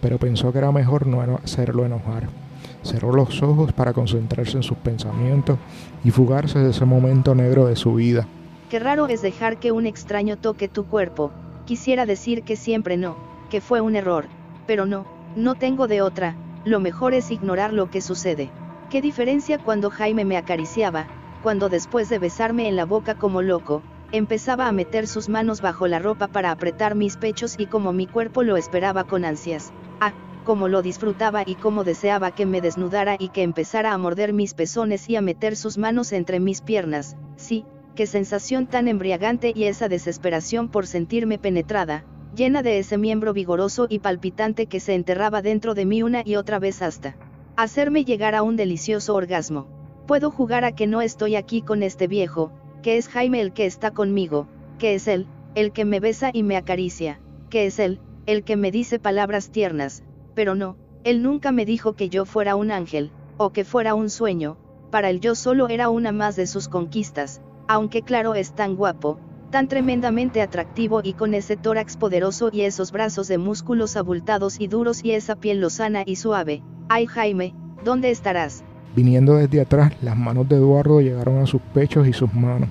pero 0.00 0.16
pensó 0.16 0.50
que 0.50 0.60
era 0.60 0.72
mejor 0.72 1.06
no 1.06 1.20
hacerlo 1.44 1.84
enojar. 1.84 2.43
Cerró 2.84 3.12
los 3.12 3.42
ojos 3.42 3.72
para 3.72 3.92
concentrarse 3.92 4.56
en 4.56 4.62
sus 4.62 4.76
pensamientos 4.78 5.58
y 6.04 6.10
fugarse 6.10 6.60
de 6.60 6.70
ese 6.70 6.84
momento 6.84 7.34
negro 7.34 7.66
de 7.66 7.74
su 7.74 7.94
vida. 7.94 8.28
Qué 8.70 8.78
raro 8.78 9.08
es 9.08 9.22
dejar 9.22 9.58
que 9.58 9.72
un 9.72 9.86
extraño 9.86 10.36
toque 10.36 10.68
tu 10.68 10.84
cuerpo. 10.84 11.32
Quisiera 11.64 12.06
decir 12.06 12.42
que 12.42 12.56
siempre 12.56 12.96
no, 12.96 13.16
que 13.50 13.60
fue 13.60 13.80
un 13.80 13.96
error, 13.96 14.26
pero 14.66 14.86
no, 14.86 15.06
no 15.34 15.54
tengo 15.54 15.88
de 15.88 16.02
otra, 16.02 16.36
lo 16.64 16.78
mejor 16.78 17.14
es 17.14 17.30
ignorar 17.30 17.72
lo 17.72 17.90
que 17.90 18.00
sucede. 18.00 18.50
Qué 18.90 19.00
diferencia 19.00 19.58
cuando 19.58 19.90
Jaime 19.90 20.24
me 20.24 20.36
acariciaba, 20.36 21.06
cuando 21.42 21.68
después 21.68 22.08
de 22.08 22.18
besarme 22.18 22.68
en 22.68 22.76
la 22.76 22.84
boca 22.84 23.14
como 23.14 23.42
loco, 23.42 23.82
empezaba 24.12 24.68
a 24.68 24.72
meter 24.72 25.06
sus 25.06 25.28
manos 25.28 25.60
bajo 25.60 25.86
la 25.88 25.98
ropa 25.98 26.28
para 26.28 26.50
apretar 26.50 26.94
mis 26.94 27.16
pechos 27.16 27.56
y 27.58 27.66
como 27.66 27.92
mi 27.92 28.06
cuerpo 28.06 28.42
lo 28.42 28.56
esperaba 28.56 29.04
con 29.04 29.24
ansias. 29.24 29.72
Ah, 30.00 30.12
como 30.44 30.68
lo 30.68 30.82
disfrutaba 30.82 31.42
y 31.44 31.56
cómo 31.56 31.82
deseaba 31.82 32.30
que 32.30 32.46
me 32.46 32.60
desnudara 32.60 33.16
y 33.18 33.30
que 33.30 33.42
empezara 33.42 33.92
a 33.92 33.98
morder 33.98 34.32
mis 34.32 34.54
pezones 34.54 35.08
y 35.08 35.16
a 35.16 35.20
meter 35.20 35.56
sus 35.56 35.78
manos 35.78 36.12
entre 36.12 36.38
mis 36.38 36.60
piernas, 36.60 37.16
sí, 37.36 37.64
qué 37.94 38.06
sensación 38.06 38.66
tan 38.66 38.86
embriagante 38.86 39.52
y 39.54 39.64
esa 39.64 39.88
desesperación 39.88 40.68
por 40.68 40.86
sentirme 40.86 41.38
penetrada, 41.38 42.04
llena 42.34 42.62
de 42.62 42.78
ese 42.78 42.98
miembro 42.98 43.32
vigoroso 43.32 43.86
y 43.88 44.00
palpitante 44.00 44.66
que 44.66 44.80
se 44.80 44.94
enterraba 44.94 45.42
dentro 45.42 45.74
de 45.74 45.86
mí 45.86 46.02
una 46.02 46.22
y 46.24 46.36
otra 46.36 46.58
vez 46.58 46.82
hasta 46.82 47.16
hacerme 47.56 48.04
llegar 48.04 48.34
a 48.34 48.42
un 48.42 48.56
delicioso 48.56 49.14
orgasmo. 49.14 49.66
Puedo 50.06 50.30
jugar 50.30 50.64
a 50.64 50.72
que 50.72 50.86
no 50.86 51.00
estoy 51.00 51.36
aquí 51.36 51.62
con 51.62 51.82
este 51.82 52.06
viejo, 52.06 52.52
que 52.82 52.96
es 52.98 53.08
Jaime 53.08 53.40
el 53.40 53.52
que 53.52 53.66
está 53.66 53.92
conmigo, 53.92 54.48
que 54.78 54.94
es 54.94 55.08
él, 55.08 55.26
el 55.54 55.72
que 55.72 55.84
me 55.84 56.00
besa 56.00 56.30
y 56.32 56.42
me 56.42 56.56
acaricia, 56.56 57.20
que 57.48 57.66
es 57.66 57.78
él, 57.78 58.00
el 58.26 58.42
que 58.42 58.56
me 58.56 58.70
dice 58.70 58.98
palabras 58.98 59.50
tiernas, 59.50 60.02
pero 60.34 60.54
no, 60.54 60.76
él 61.04 61.22
nunca 61.22 61.52
me 61.52 61.64
dijo 61.64 61.94
que 61.94 62.08
yo 62.08 62.24
fuera 62.24 62.56
un 62.56 62.70
ángel, 62.70 63.10
o 63.36 63.50
que 63.50 63.64
fuera 63.64 63.94
un 63.94 64.10
sueño, 64.10 64.56
para 64.90 65.10
él 65.10 65.20
yo 65.20 65.34
solo 65.34 65.68
era 65.68 65.88
una 65.88 66.12
más 66.12 66.36
de 66.36 66.46
sus 66.46 66.68
conquistas, 66.68 67.40
aunque 67.66 68.02
claro 68.02 68.34
es 68.34 68.54
tan 68.54 68.76
guapo, 68.76 69.18
tan 69.50 69.68
tremendamente 69.68 70.42
atractivo 70.42 71.00
y 71.04 71.12
con 71.12 71.34
ese 71.34 71.56
tórax 71.56 71.96
poderoso 71.96 72.50
y 72.52 72.62
esos 72.62 72.90
brazos 72.92 73.28
de 73.28 73.38
músculos 73.38 73.96
abultados 73.96 74.60
y 74.60 74.66
duros 74.66 75.04
y 75.04 75.12
esa 75.12 75.36
piel 75.36 75.60
lozana 75.60 76.02
y 76.06 76.16
suave. 76.16 76.62
Ay 76.88 77.06
Jaime, 77.06 77.54
¿dónde 77.84 78.10
estarás? 78.10 78.64
Viniendo 78.96 79.34
desde 79.34 79.60
atrás, 79.60 79.92
las 80.02 80.16
manos 80.16 80.48
de 80.48 80.56
Eduardo 80.56 81.00
llegaron 81.00 81.38
a 81.38 81.46
sus 81.46 81.60
pechos 81.72 82.06
y 82.06 82.12
sus 82.12 82.32
manos. 82.32 82.68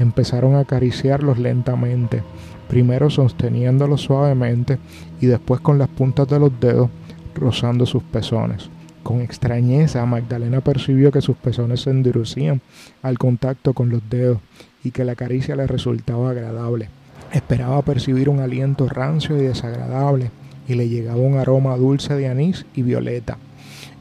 Empezaron 0.00 0.54
a 0.54 0.60
acariciarlos 0.60 1.38
lentamente, 1.38 2.22
primero 2.68 3.10
sosteniéndolos 3.10 4.00
suavemente 4.00 4.78
y 5.20 5.26
después 5.26 5.60
con 5.60 5.78
las 5.78 5.88
puntas 5.88 6.26
de 6.26 6.40
los 6.40 6.58
dedos 6.58 6.88
rozando 7.34 7.84
sus 7.84 8.02
pezones. 8.02 8.70
Con 9.02 9.20
extrañeza, 9.20 10.04
Magdalena 10.06 10.62
percibió 10.62 11.12
que 11.12 11.20
sus 11.20 11.36
pezones 11.36 11.82
se 11.82 11.90
endurecían 11.90 12.62
al 13.02 13.18
contacto 13.18 13.74
con 13.74 13.90
los 13.90 14.00
dedos 14.08 14.38
y 14.82 14.90
que 14.90 15.04
la 15.04 15.16
caricia 15.16 15.54
le 15.54 15.66
resultaba 15.66 16.30
agradable. 16.30 16.88
Esperaba 17.32 17.82
percibir 17.82 18.30
un 18.30 18.40
aliento 18.40 18.88
rancio 18.88 19.36
y 19.36 19.42
desagradable 19.42 20.30
y 20.66 20.76
le 20.76 20.88
llegaba 20.88 21.20
un 21.20 21.36
aroma 21.36 21.76
dulce 21.76 22.14
de 22.14 22.26
anís 22.26 22.64
y 22.74 22.82
violeta. 22.82 23.36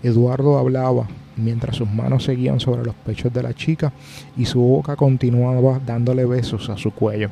Eduardo 0.01 0.57
hablaba 0.57 1.07
mientras 1.43 1.75
sus 1.75 1.89
manos 1.89 2.23
seguían 2.23 2.59
sobre 2.59 2.83
los 2.83 2.95
pechos 2.95 3.33
de 3.33 3.43
la 3.43 3.53
chica 3.53 3.91
y 4.37 4.45
su 4.45 4.59
boca 4.59 4.95
continuaba 4.95 5.79
dándole 5.85 6.25
besos 6.25 6.69
a 6.69 6.77
su 6.77 6.91
cuello. 6.91 7.29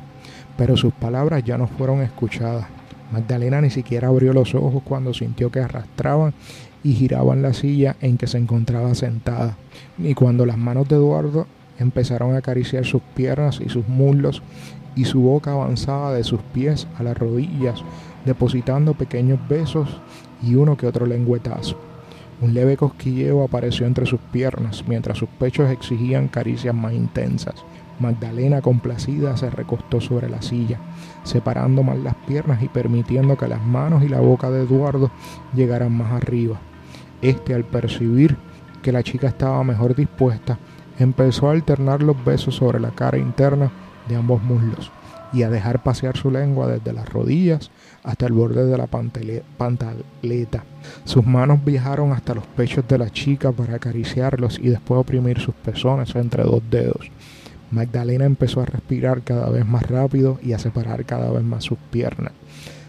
Pero 0.56 0.76
sus 0.76 0.92
palabras 0.92 1.44
ya 1.44 1.58
no 1.58 1.66
fueron 1.66 2.02
escuchadas. 2.02 2.66
Magdalena 3.12 3.60
ni 3.60 3.70
siquiera 3.70 4.08
abrió 4.08 4.32
los 4.32 4.54
ojos 4.54 4.82
cuando 4.84 5.14
sintió 5.14 5.50
que 5.50 5.60
arrastraban 5.60 6.34
y 6.82 6.92
giraban 6.92 7.42
la 7.42 7.54
silla 7.54 7.96
en 8.00 8.18
que 8.18 8.26
se 8.26 8.38
encontraba 8.38 8.94
sentada. 8.94 9.56
Y 9.98 10.14
cuando 10.14 10.44
las 10.46 10.58
manos 10.58 10.88
de 10.88 10.96
Eduardo 10.96 11.46
empezaron 11.78 12.34
a 12.34 12.38
acariciar 12.38 12.84
sus 12.84 13.02
piernas 13.14 13.60
y 13.64 13.68
sus 13.68 13.88
muslos 13.88 14.42
y 14.94 15.04
su 15.04 15.20
boca 15.20 15.52
avanzaba 15.52 16.12
de 16.12 16.24
sus 16.24 16.40
pies 16.52 16.86
a 16.98 17.02
las 17.02 17.16
rodillas, 17.16 17.82
depositando 18.24 18.94
pequeños 18.94 19.38
besos 19.48 20.00
y 20.42 20.56
uno 20.56 20.76
que 20.76 20.86
otro 20.86 21.06
lengüetazo. 21.06 21.87
Un 22.40 22.54
leve 22.54 22.76
cosquilleo 22.76 23.42
apareció 23.42 23.86
entre 23.86 24.06
sus 24.06 24.20
piernas 24.20 24.84
mientras 24.86 25.18
sus 25.18 25.28
pechos 25.28 25.70
exigían 25.70 26.28
caricias 26.28 26.74
más 26.74 26.92
intensas. 26.92 27.64
Magdalena, 27.98 28.62
complacida, 28.62 29.36
se 29.36 29.50
recostó 29.50 30.00
sobre 30.00 30.28
la 30.28 30.40
silla, 30.40 30.78
separando 31.24 31.82
más 31.82 31.98
las 31.98 32.14
piernas 32.26 32.62
y 32.62 32.68
permitiendo 32.68 33.36
que 33.36 33.48
las 33.48 33.60
manos 33.60 34.04
y 34.04 34.08
la 34.08 34.20
boca 34.20 34.50
de 34.50 34.62
Eduardo 34.62 35.10
llegaran 35.52 35.92
más 35.96 36.12
arriba. 36.12 36.60
Este, 37.22 37.54
al 37.54 37.64
percibir 37.64 38.36
que 38.82 38.92
la 38.92 39.02
chica 39.02 39.26
estaba 39.26 39.64
mejor 39.64 39.96
dispuesta, 39.96 40.60
empezó 41.00 41.48
a 41.48 41.52
alternar 41.52 42.04
los 42.04 42.24
besos 42.24 42.54
sobre 42.54 42.78
la 42.78 42.90
cara 42.90 43.18
interna 43.18 43.72
de 44.08 44.14
ambos 44.14 44.40
muslos 44.44 44.92
y 45.32 45.42
a 45.42 45.50
dejar 45.50 45.82
pasear 45.82 46.16
su 46.16 46.30
lengua 46.30 46.66
desde 46.66 46.92
las 46.92 47.08
rodillas 47.08 47.70
hasta 48.02 48.26
el 48.26 48.32
borde 48.32 48.64
de 48.66 48.78
la 48.78 48.86
pantaleta. 48.86 50.64
Sus 51.04 51.26
manos 51.26 51.64
viajaron 51.64 52.12
hasta 52.12 52.34
los 52.34 52.46
pechos 52.46 52.86
de 52.88 52.98
la 52.98 53.10
chica 53.10 53.52
para 53.52 53.76
acariciarlos 53.76 54.58
y 54.58 54.68
después 54.68 55.00
oprimir 55.00 55.40
sus 55.40 55.54
pezones 55.54 56.14
entre 56.14 56.44
dos 56.44 56.62
dedos. 56.70 57.10
Magdalena 57.70 58.24
empezó 58.24 58.62
a 58.62 58.66
respirar 58.66 59.22
cada 59.22 59.50
vez 59.50 59.66
más 59.66 59.82
rápido 59.82 60.38
y 60.42 60.52
a 60.52 60.58
separar 60.58 61.04
cada 61.04 61.30
vez 61.30 61.42
más 61.42 61.64
sus 61.64 61.78
piernas. 61.90 62.32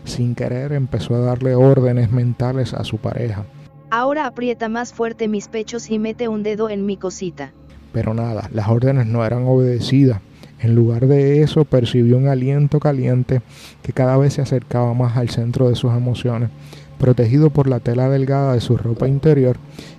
Sin 0.06 0.36
querer 0.36 0.72
empezó 0.72 1.16
a 1.16 1.20
darle 1.20 1.56
órdenes 1.56 2.12
mentales 2.12 2.74
a 2.74 2.84
su 2.84 2.98
pareja. 2.98 3.46
Ahora 3.92 4.26
aprieta 4.26 4.70
más 4.70 4.94
fuerte 4.94 5.28
mis 5.28 5.48
pechos 5.48 5.90
y 5.90 6.00
mete 6.00 6.28
un 6.28 6.44
dedo 6.44 6.70
en 6.70 6.86
mi 6.86 6.96
cosita. 6.96 7.52
Pero 7.92 8.14
nada, 8.14 8.50
las 8.54 8.68
órdenes 8.70 9.08
no 9.08 9.26
eran 9.26 9.46
obedecidas. 9.46 10.22
En 10.62 10.76
lugar 10.76 11.08
de 11.08 11.42
eso, 11.42 11.66
percibió 11.66 12.18
un 12.18 12.28
aliento 12.28 12.80
caliente 12.80 13.42
que 13.82 13.94
cada 13.94 14.18
vez 14.18 14.34
se 14.34 14.42
acercaba 14.42 14.94
más 14.94 15.18
al 15.18 15.30
centro 15.30 15.70
de 15.70 15.76
sus 15.76 15.94
emociones, 15.94 16.50
protegido 16.98 17.50
por 17.50 17.68
la 17.68 17.80
tela 17.80 18.10
delgada 18.10 18.54
de 18.54 18.62
su 18.62 18.76
ropa 18.76 19.08
interior 19.08 19.58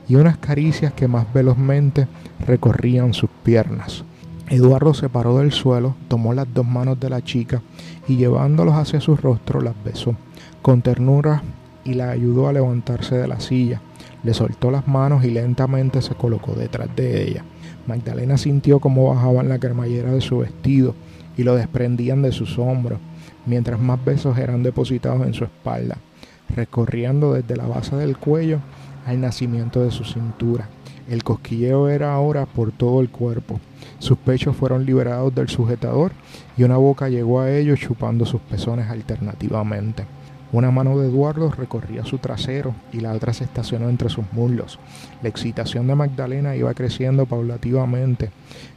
y 0.09 0.17
unas 0.17 0.37
caricias 0.37 0.93
que 0.93 1.09
más 1.09 1.33
velozmente 1.33 2.07
recorrían 2.47 3.15
sus 3.15 3.31
piernas. 3.43 4.05
Eduardo 4.49 4.95
se 4.95 5.09
paró 5.09 5.39
del 5.39 5.53
suelo, 5.53 5.95
tomó 6.09 6.35
las 6.35 6.53
dos 6.53 6.67
manos 6.67 6.99
de 6.99 7.09
la 7.09 7.23
chica 7.23 7.63
y 8.09 8.17
llevándolos 8.17 8.75
hacia 8.75 9.01
su 9.01 9.17
rostro 9.17 9.61
las 9.61 9.75
besó 9.85 10.17
con 10.63 10.83
ternura 10.83 11.43
y 11.85 11.95
la 11.95 12.11
ayudó 12.11 12.49
a 12.49 12.53
levantarse 12.53 13.17
de 13.17 13.29
la 13.29 13.41
silla. 13.41 13.81
Le 14.23 14.35
soltó 14.35 14.71
las 14.71 14.87
manos 14.87 15.25
y 15.25 15.31
lentamente 15.31 16.03
se 16.03 16.15
colocó 16.15 16.53
detrás 16.53 16.95
de 16.95 17.23
ella. 17.23 17.45
Magdalena 17.91 18.39
sintió 18.39 18.79
cómo 18.79 19.13
bajaban 19.13 19.49
la 19.49 19.59
cremallera 19.59 20.13
de 20.13 20.21
su 20.21 20.39
vestido 20.39 20.95
y 21.37 21.43
lo 21.43 21.57
desprendían 21.57 22.23
de 22.23 22.31
sus 22.31 22.57
hombros, 22.57 23.01
mientras 23.47 23.81
más 23.81 24.05
besos 24.05 24.39
eran 24.39 24.63
depositados 24.63 25.27
en 25.27 25.35
su 25.35 25.43
espalda, 25.43 25.99
recorriendo 26.55 27.33
desde 27.33 27.57
la 27.57 27.67
base 27.67 27.97
del 27.97 28.17
cuello 28.17 28.61
al 29.07 29.21
nacimiento 29.21 29.83
de 29.83 29.91
su 29.91 30.05
cintura. 30.05 30.69
El 31.09 31.25
cosquilleo 31.25 31.89
era 31.89 32.15
ahora 32.15 32.47
por 32.47 32.71
todo 32.71 33.01
el 33.01 33.11
cuerpo. 33.11 33.59
Sus 33.99 34.17
pechos 34.19 34.55
fueron 34.55 34.87
liberados 34.87 35.35
del 35.35 35.49
sujetador 35.49 36.13
y 36.57 36.63
una 36.63 36.77
boca 36.77 37.09
llegó 37.09 37.41
a 37.41 37.51
ellos 37.51 37.81
chupando 37.81 38.25
sus 38.25 38.41
pezones 38.43 38.89
alternativamente. 38.89 40.05
Una 40.53 40.73
mano 40.73 40.99
de 40.99 41.07
Eduardo 41.07 41.51
recorría 41.51 42.05
su 42.05 42.19
trasero 42.19 42.75
y 42.93 43.01
la 43.01 43.13
otra 43.13 43.33
se 43.33 43.45
estacionó 43.45 43.89
entre 43.89 44.09
sus 44.09 44.25
muslos. 44.33 44.81
La 45.23 45.29
excitación 45.29 45.87
de 45.87 45.95
Magdalena 45.95 46.57
iba 46.57 46.75
creciendo 46.75 47.25
paulativamente. 47.27 48.31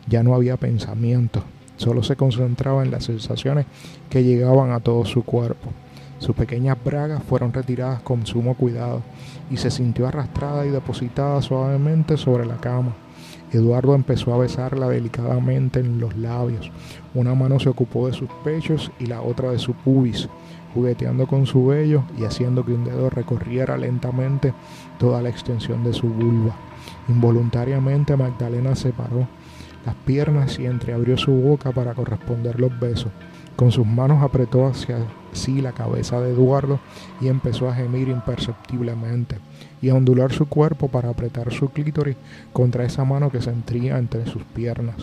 Ya 0.08 0.22
no 0.22 0.36
había 0.36 0.58
pensamiento, 0.58 1.44
solo 1.78 2.04
se 2.04 2.16
concentraba 2.16 2.84
en 2.84 2.92
las 2.92 3.06
sensaciones 3.06 3.66
que 4.10 4.24
llegaban 4.24 4.72
a 4.72 4.82
todo 4.82 5.04
su 5.06 5.24
cuerpo. 5.24 5.72
Sus 6.20 6.36
pequeñas 6.36 6.78
bragas 6.84 7.24
fueron 7.24 7.52
retiradas 7.52 8.02
con 8.02 8.26
sumo 8.28 8.56
cuidado 8.56 9.02
y 9.50 9.58
se 9.58 9.72
sintió 9.72 10.08
arrastrada 10.08 10.66
y 10.66 10.70
depositada 10.70 11.42
suavemente 11.42 12.18
sobre 12.18 12.46
la 12.46 12.58
cama. 12.58 12.96
Eduardo 13.54 13.96
empezó 13.96 14.34
a 14.34 14.38
besarla 14.38 14.90
delicadamente 14.90 15.80
en 15.80 16.00
los 16.00 16.16
labios. 16.18 16.72
Una 17.14 17.36
mano 17.36 17.60
se 17.60 17.70
ocupó 17.70 18.08
de 18.08 18.14
sus 18.14 18.30
pechos 18.44 18.92
y 19.00 19.06
la 19.06 19.22
otra 19.22 19.52
de 19.52 19.60
su 19.60 19.74
pubis 19.74 20.28
jugueteando 20.74 21.28
con 21.28 21.46
su 21.46 21.68
vello 21.68 22.04
y 22.18 22.26
haciendo 22.26 22.66
que 22.66 22.74
un 22.74 22.84
dedo 22.84 23.10
recorriera 23.10 23.78
lentamente 23.78 24.54
toda 24.98 25.22
la 25.22 25.30
extensión 25.30 25.84
de 25.84 25.94
su 25.94 26.08
vulva. 26.08 26.56
Involuntariamente 27.08 28.18
Magdalena 28.18 28.76
separó 28.76 29.28
las 29.86 29.96
piernas 30.06 30.60
y 30.60 30.66
entreabrió 30.66 31.18
su 31.18 31.32
boca 31.32 31.72
para 31.72 31.94
corresponder 31.94 32.60
los 32.60 32.78
besos. 32.80 33.12
Con 33.56 33.72
sus 33.72 33.86
manos 33.86 34.24
apretó 34.24 34.66
hacia 34.66 34.98
sí 35.36 35.62
la 35.62 35.72
cabeza 35.72 36.22
de 36.22 36.32
Eduardo 36.32 36.80
y 37.22 37.28
empezó 37.28 37.70
a 37.70 37.76
gemir 37.76 38.08
imperceptiblemente 38.08 39.38
y 39.82 39.90
a 39.90 39.96
ondular 39.96 40.32
su 40.32 40.48
cuerpo 40.48 40.88
para 40.88 41.10
apretar 41.10 41.52
su 41.52 41.70
clítoris 41.70 42.16
contra 42.52 42.86
esa 42.86 43.04
mano 43.04 43.32
que 43.32 43.42
se 43.42 43.50
entría 43.50 43.98
entre 43.98 44.26
sus 44.26 44.44
piernas. 44.44 44.96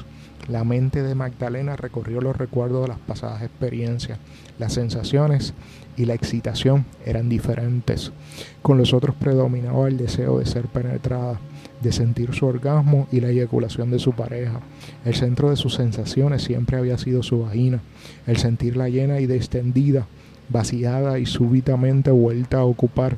La 0.49 0.65
mente 0.65 1.03
de 1.03 1.15
Magdalena 1.15 1.77
recorrió 1.77 2.21
los 2.21 2.37
recuerdos 2.37 2.83
de 2.83 2.89
las 2.89 2.99
pasadas 2.99 3.43
experiencias. 3.43 4.19
Las 4.59 4.73
sensaciones 4.73 5.55
y 5.97 6.07
la 6.07 6.15
excitación 6.15 6.87
eran 7.05 7.29
diferentes. 7.29 8.11
Con 8.63 8.79
los 8.79 8.95
otros 8.95 9.15
predominaba 9.15 9.87
el 9.87 9.97
deseo 9.97 10.39
de 10.39 10.47
ser 10.47 10.67
penetrada, 10.67 11.39
de 11.83 11.93
sentir 11.93 12.35
su 12.35 12.47
orgasmo 12.47 13.07
y 13.13 13.21
la 13.21 13.29
eyaculación 13.29 13.91
de 13.91 13.99
su 13.99 14.13
pareja. 14.13 14.61
El 15.05 15.15
centro 15.15 15.51
de 15.51 15.57
sus 15.57 15.75
sensaciones 15.75 16.43
siempre 16.43 16.79
había 16.79 16.99
sido 16.99 17.23
su 17.23 17.43
vagina, 17.43 17.81
el 18.27 18.37
sentirla 18.37 18.89
llena 18.89 19.21
y 19.21 19.27
distendida, 19.27 20.07
vaciada 20.51 21.19
y 21.19 21.27
súbitamente 21.27 22.11
vuelta 22.11 22.59
a 22.59 22.65
ocupar, 22.65 23.17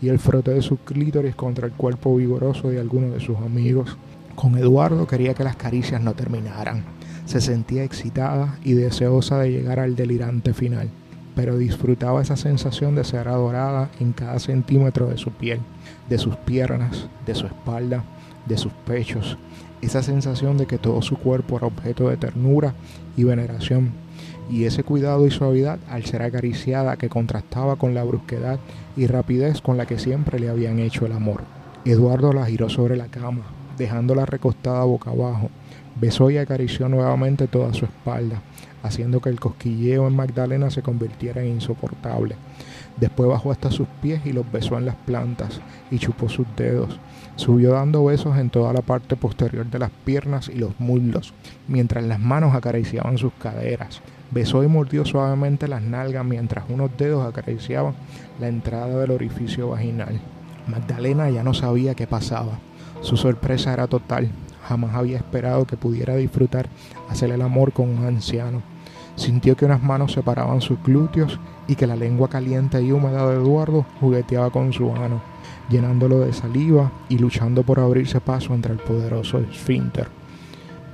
y 0.00 0.08
el 0.08 0.18
frote 0.18 0.50
de 0.52 0.62
su 0.62 0.78
clítoris 0.78 1.34
contra 1.34 1.66
el 1.66 1.72
cuerpo 1.72 2.16
vigoroso 2.16 2.68
de 2.68 2.80
alguno 2.80 3.10
de 3.10 3.20
sus 3.20 3.38
amigos. 3.38 3.96
Con 4.34 4.58
Eduardo 4.58 5.06
quería 5.06 5.34
que 5.34 5.44
las 5.44 5.56
caricias 5.56 6.02
no 6.02 6.14
terminaran. 6.14 6.84
Se 7.24 7.40
sentía 7.40 7.84
excitada 7.84 8.58
y 8.64 8.72
deseosa 8.72 9.38
de 9.38 9.52
llegar 9.52 9.78
al 9.78 9.94
delirante 9.94 10.54
final, 10.54 10.90
pero 11.36 11.56
disfrutaba 11.56 12.20
esa 12.20 12.36
sensación 12.36 12.94
de 12.94 13.04
ser 13.04 13.28
adorada 13.28 13.90
en 14.00 14.12
cada 14.12 14.38
centímetro 14.38 15.06
de 15.06 15.18
su 15.18 15.30
piel, 15.30 15.60
de 16.08 16.18
sus 16.18 16.36
piernas, 16.36 17.06
de 17.24 17.34
su 17.34 17.46
espalda, 17.46 18.04
de 18.46 18.58
sus 18.58 18.72
pechos, 18.84 19.38
esa 19.82 20.02
sensación 20.02 20.56
de 20.56 20.66
que 20.66 20.78
todo 20.78 21.02
su 21.02 21.16
cuerpo 21.16 21.56
era 21.56 21.66
objeto 21.66 22.08
de 22.08 22.16
ternura 22.16 22.74
y 23.16 23.24
veneración, 23.24 23.90
y 24.52 24.66
ese 24.66 24.84
cuidado 24.84 25.26
y 25.26 25.30
suavidad 25.30 25.78
al 25.88 26.04
ser 26.04 26.20
acariciada 26.20 26.98
que 26.98 27.08
contrastaba 27.08 27.76
con 27.76 27.94
la 27.94 28.04
brusquedad 28.04 28.60
y 28.98 29.06
rapidez 29.06 29.62
con 29.62 29.78
la 29.78 29.86
que 29.86 29.98
siempre 29.98 30.38
le 30.38 30.50
habían 30.50 30.78
hecho 30.78 31.06
el 31.06 31.12
amor. 31.12 31.44
Eduardo 31.86 32.34
la 32.34 32.44
giró 32.44 32.68
sobre 32.68 32.98
la 32.98 33.06
cama, 33.06 33.44
dejándola 33.78 34.26
recostada 34.26 34.84
boca 34.84 35.10
abajo. 35.10 35.48
Besó 35.98 36.30
y 36.30 36.36
acarició 36.36 36.90
nuevamente 36.90 37.46
toda 37.46 37.72
su 37.72 37.86
espalda, 37.86 38.42
haciendo 38.82 39.22
que 39.22 39.30
el 39.30 39.40
cosquilleo 39.40 40.06
en 40.06 40.16
Magdalena 40.16 40.70
se 40.70 40.82
convirtiera 40.82 41.42
en 41.42 41.52
insoportable. 41.52 42.36
Después 42.98 43.30
bajó 43.30 43.52
hasta 43.52 43.70
sus 43.70 43.88
pies 44.02 44.20
y 44.26 44.34
los 44.34 44.50
besó 44.52 44.76
en 44.76 44.84
las 44.84 44.96
plantas 44.96 45.62
y 45.90 45.98
chupó 45.98 46.28
sus 46.28 46.46
dedos. 46.56 46.98
Subió 47.36 47.72
dando 47.72 48.04
besos 48.04 48.36
en 48.36 48.50
toda 48.50 48.74
la 48.74 48.82
parte 48.82 49.16
posterior 49.16 49.64
de 49.64 49.78
las 49.78 49.90
piernas 50.04 50.50
y 50.50 50.58
los 50.58 50.78
muslos, 50.78 51.32
mientras 51.68 52.04
las 52.04 52.20
manos 52.20 52.54
acariciaban 52.54 53.16
sus 53.16 53.32
caderas. 53.40 54.02
Besó 54.32 54.64
y 54.64 54.66
mordió 54.66 55.04
suavemente 55.04 55.68
las 55.68 55.82
nalgas 55.82 56.24
mientras 56.24 56.64
unos 56.70 56.90
dedos 56.96 57.26
acariciaban 57.26 57.94
la 58.40 58.48
entrada 58.48 58.98
del 58.98 59.10
orificio 59.10 59.68
vaginal. 59.68 60.20
Magdalena 60.66 61.28
ya 61.28 61.44
no 61.44 61.52
sabía 61.52 61.94
qué 61.94 62.06
pasaba. 62.06 62.58
Su 63.02 63.18
sorpresa 63.18 63.74
era 63.74 63.88
total. 63.88 64.30
Jamás 64.66 64.94
había 64.94 65.18
esperado 65.18 65.66
que 65.66 65.76
pudiera 65.76 66.16
disfrutar 66.16 66.68
hacer 67.10 67.30
el 67.30 67.42
amor 67.42 67.72
con 67.72 67.90
un 67.90 68.06
anciano. 68.06 68.62
Sintió 69.16 69.54
que 69.54 69.66
unas 69.66 69.82
manos 69.82 70.12
separaban 70.12 70.62
sus 70.62 70.82
glúteos 70.82 71.38
y 71.68 71.74
que 71.74 71.86
la 71.86 71.96
lengua 71.96 72.28
caliente 72.28 72.80
y 72.80 72.90
húmeda 72.90 73.28
de 73.28 73.34
Eduardo 73.34 73.84
jugueteaba 74.00 74.48
con 74.50 74.72
su 74.72 74.88
mano, 74.88 75.20
llenándolo 75.68 76.20
de 76.20 76.32
saliva 76.32 76.90
y 77.10 77.18
luchando 77.18 77.64
por 77.64 77.80
abrirse 77.80 78.20
paso 78.20 78.54
entre 78.54 78.72
el 78.72 78.78
poderoso 78.78 79.38
esfínter. 79.38 80.08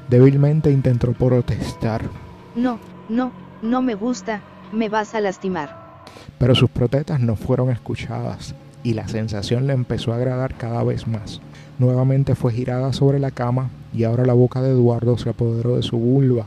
Débilmente 0.09 0.73
intentó 0.73 1.13
protestar. 1.13 2.03
No, 2.57 2.79
no, 3.09 3.33
no 3.63 3.83
me 3.83 3.95
gusta, 3.95 4.41
me 4.73 4.89
vas 4.89 5.15
a 5.15 5.21
lastimar. 5.21 6.05
Pero 6.39 6.55
sus 6.55 6.71
protestas 6.71 7.21
no 7.21 7.37
fueron 7.37 7.71
escuchadas 7.71 8.55
y 8.83 8.95
la 8.95 9.09
sensación 9.09 9.67
le 9.67 9.73
empezó 9.73 10.13
a 10.13 10.17
agradar 10.17 10.55
cada 10.55 10.83
vez 10.85 11.07
más. 11.07 11.41
Nuevamente 11.79 12.35
fue 12.35 12.53
girada 12.53 12.93
sobre 12.93 13.19
la 13.19 13.31
cama 13.31 13.71
y 13.95 14.05
ahora 14.05 14.25
la 14.25 14.33
boca 14.35 14.63
de 14.63 14.71
Eduardo 14.71 15.17
se 15.19 15.31
apoderó 15.31 15.77
de 15.77 15.83
su 15.83 15.97
vulva. 15.97 16.47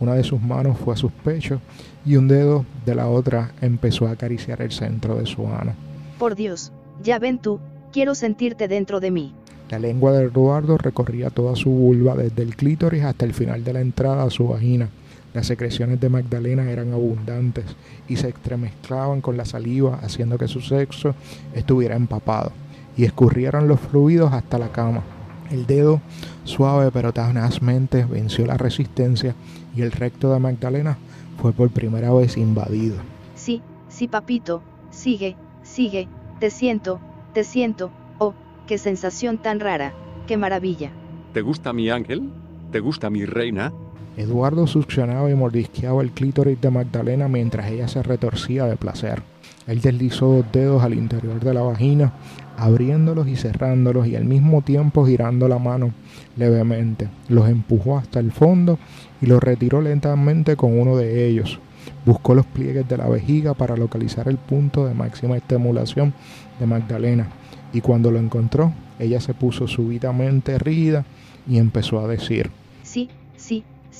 Una 0.00 0.14
de 0.14 0.24
sus 0.24 0.40
manos 0.40 0.78
fue 0.78 0.94
a 0.94 0.96
sus 0.96 1.12
pechos 1.12 1.60
y 2.04 2.16
un 2.16 2.28
dedo 2.28 2.64
de 2.84 2.94
la 2.94 3.08
otra 3.08 3.52
empezó 3.60 4.06
a 4.06 4.12
acariciar 4.12 4.60
el 4.62 4.72
centro 4.72 5.16
de 5.16 5.26
su 5.26 5.46
ano. 5.46 5.74
Por 6.18 6.34
Dios, 6.34 6.72
ya 7.02 7.18
ven 7.18 7.38
tú, 7.38 7.60
quiero 7.92 8.14
sentirte 8.14 8.68
dentro 8.68 9.00
de 9.00 9.10
mí. 9.10 9.32
La 9.70 9.78
lengua 9.78 10.12
de 10.12 10.24
Eduardo 10.24 10.76
recorría 10.76 11.30
toda 11.30 11.56
su 11.56 11.70
vulva 11.70 12.14
desde 12.14 12.42
el 12.42 12.56
clítoris 12.56 13.04
hasta 13.04 13.24
el 13.24 13.32
final 13.32 13.64
de 13.64 13.72
la 13.72 13.80
entrada 13.80 14.24
a 14.24 14.30
su 14.30 14.48
vagina. 14.48 14.88
Las 15.34 15.46
secreciones 15.46 15.98
de 16.00 16.10
Magdalena 16.10 16.70
eran 16.70 16.92
abundantes 16.92 17.64
y 18.08 18.16
se 18.16 18.28
entremezclaban 18.28 19.20
con 19.20 19.36
la 19.36 19.44
saliva, 19.44 19.98
haciendo 20.02 20.36
que 20.36 20.48
su 20.48 20.60
sexo 20.60 21.14
estuviera 21.54 21.96
empapado, 21.96 22.52
y 22.96 23.04
escurrieron 23.04 23.66
los 23.66 23.80
fluidos 23.80 24.32
hasta 24.32 24.58
la 24.58 24.70
cama. 24.72 25.02
El 25.50 25.66
dedo, 25.66 26.00
suave 26.44 26.90
pero 26.92 27.12
tenazmente, 27.12 28.04
venció 28.04 28.46
la 28.46 28.56
resistencia 28.56 29.34
y 29.74 29.82
el 29.82 29.92
recto 29.92 30.32
de 30.32 30.38
Magdalena 30.38 30.98
fue 31.40 31.52
por 31.52 31.70
primera 31.70 32.12
vez 32.12 32.36
invadido. 32.36 32.96
Sí, 33.34 33.62
sí, 33.88 34.08
papito, 34.08 34.62
sigue, 34.90 35.36
sigue, 35.62 36.08
te 36.40 36.50
siento, 36.50 37.00
te 37.32 37.44
siento, 37.44 37.90
oh, 38.18 38.34
qué 38.66 38.78
sensación 38.78 39.38
tan 39.38 39.60
rara, 39.60 39.92
qué 40.26 40.36
maravilla. 40.36 40.90
¿Te 41.32 41.40
gusta 41.40 41.72
mi 41.72 41.90
ángel? 41.90 42.30
¿Te 42.70 42.80
gusta 42.80 43.10
mi 43.10 43.24
reina? 43.24 43.72
Eduardo 44.16 44.66
succionaba 44.66 45.30
y 45.30 45.34
mordisqueaba 45.34 46.02
el 46.02 46.10
clítoris 46.10 46.60
de 46.60 46.70
Magdalena 46.70 47.28
mientras 47.28 47.70
ella 47.70 47.88
se 47.88 48.02
retorcía 48.02 48.66
de 48.66 48.76
placer. 48.76 49.22
Él 49.66 49.80
deslizó 49.80 50.26
dos 50.26 50.46
dedos 50.52 50.82
al 50.82 50.94
interior 50.94 51.40
de 51.40 51.54
la 51.54 51.62
vagina, 51.62 52.12
abriéndolos 52.58 53.28
y 53.28 53.36
cerrándolos 53.36 54.06
y 54.06 54.16
al 54.16 54.24
mismo 54.24 54.62
tiempo 54.62 55.06
girando 55.06 55.48
la 55.48 55.58
mano 55.58 55.92
levemente. 56.36 57.08
Los 57.28 57.48
empujó 57.48 57.96
hasta 57.96 58.20
el 58.20 58.32
fondo 58.32 58.78
y 59.20 59.26
los 59.26 59.42
retiró 59.42 59.80
lentamente 59.80 60.56
con 60.56 60.78
uno 60.78 60.96
de 60.96 61.26
ellos. 61.26 61.58
Buscó 62.04 62.34
los 62.34 62.46
pliegues 62.46 62.88
de 62.88 62.96
la 62.96 63.08
vejiga 63.08 63.54
para 63.54 63.76
localizar 63.76 64.28
el 64.28 64.36
punto 64.36 64.86
de 64.86 64.94
máxima 64.94 65.36
estimulación 65.36 66.12
de 66.60 66.66
Magdalena 66.66 67.28
y 67.72 67.80
cuando 67.80 68.10
lo 68.10 68.18
encontró, 68.18 68.72
ella 68.98 69.20
se 69.20 69.34
puso 69.34 69.66
súbitamente 69.66 70.58
rígida 70.58 71.04
y 71.48 71.58
empezó 71.58 72.00
a 72.00 72.06
decir, 72.06 72.50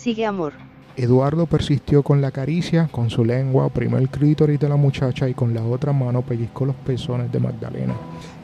sigue 0.02 0.26
amor. 0.26 0.52
Eduardo 0.96 1.46
persistió 1.46 2.02
con 2.02 2.20
la 2.20 2.32
caricia, 2.32 2.88
con 2.90 3.08
su 3.08 3.24
lengua 3.24 3.66
oprimió 3.66 3.98
el 3.98 4.08
clítoris 4.08 4.58
de 4.58 4.68
la 4.68 4.74
muchacha 4.74 5.28
y 5.28 5.32
con 5.32 5.54
la 5.54 5.64
otra 5.64 5.92
mano 5.92 6.22
pellizcó 6.22 6.66
los 6.66 6.74
pezones 6.74 7.30
de 7.30 7.38
Magdalena. 7.38 7.94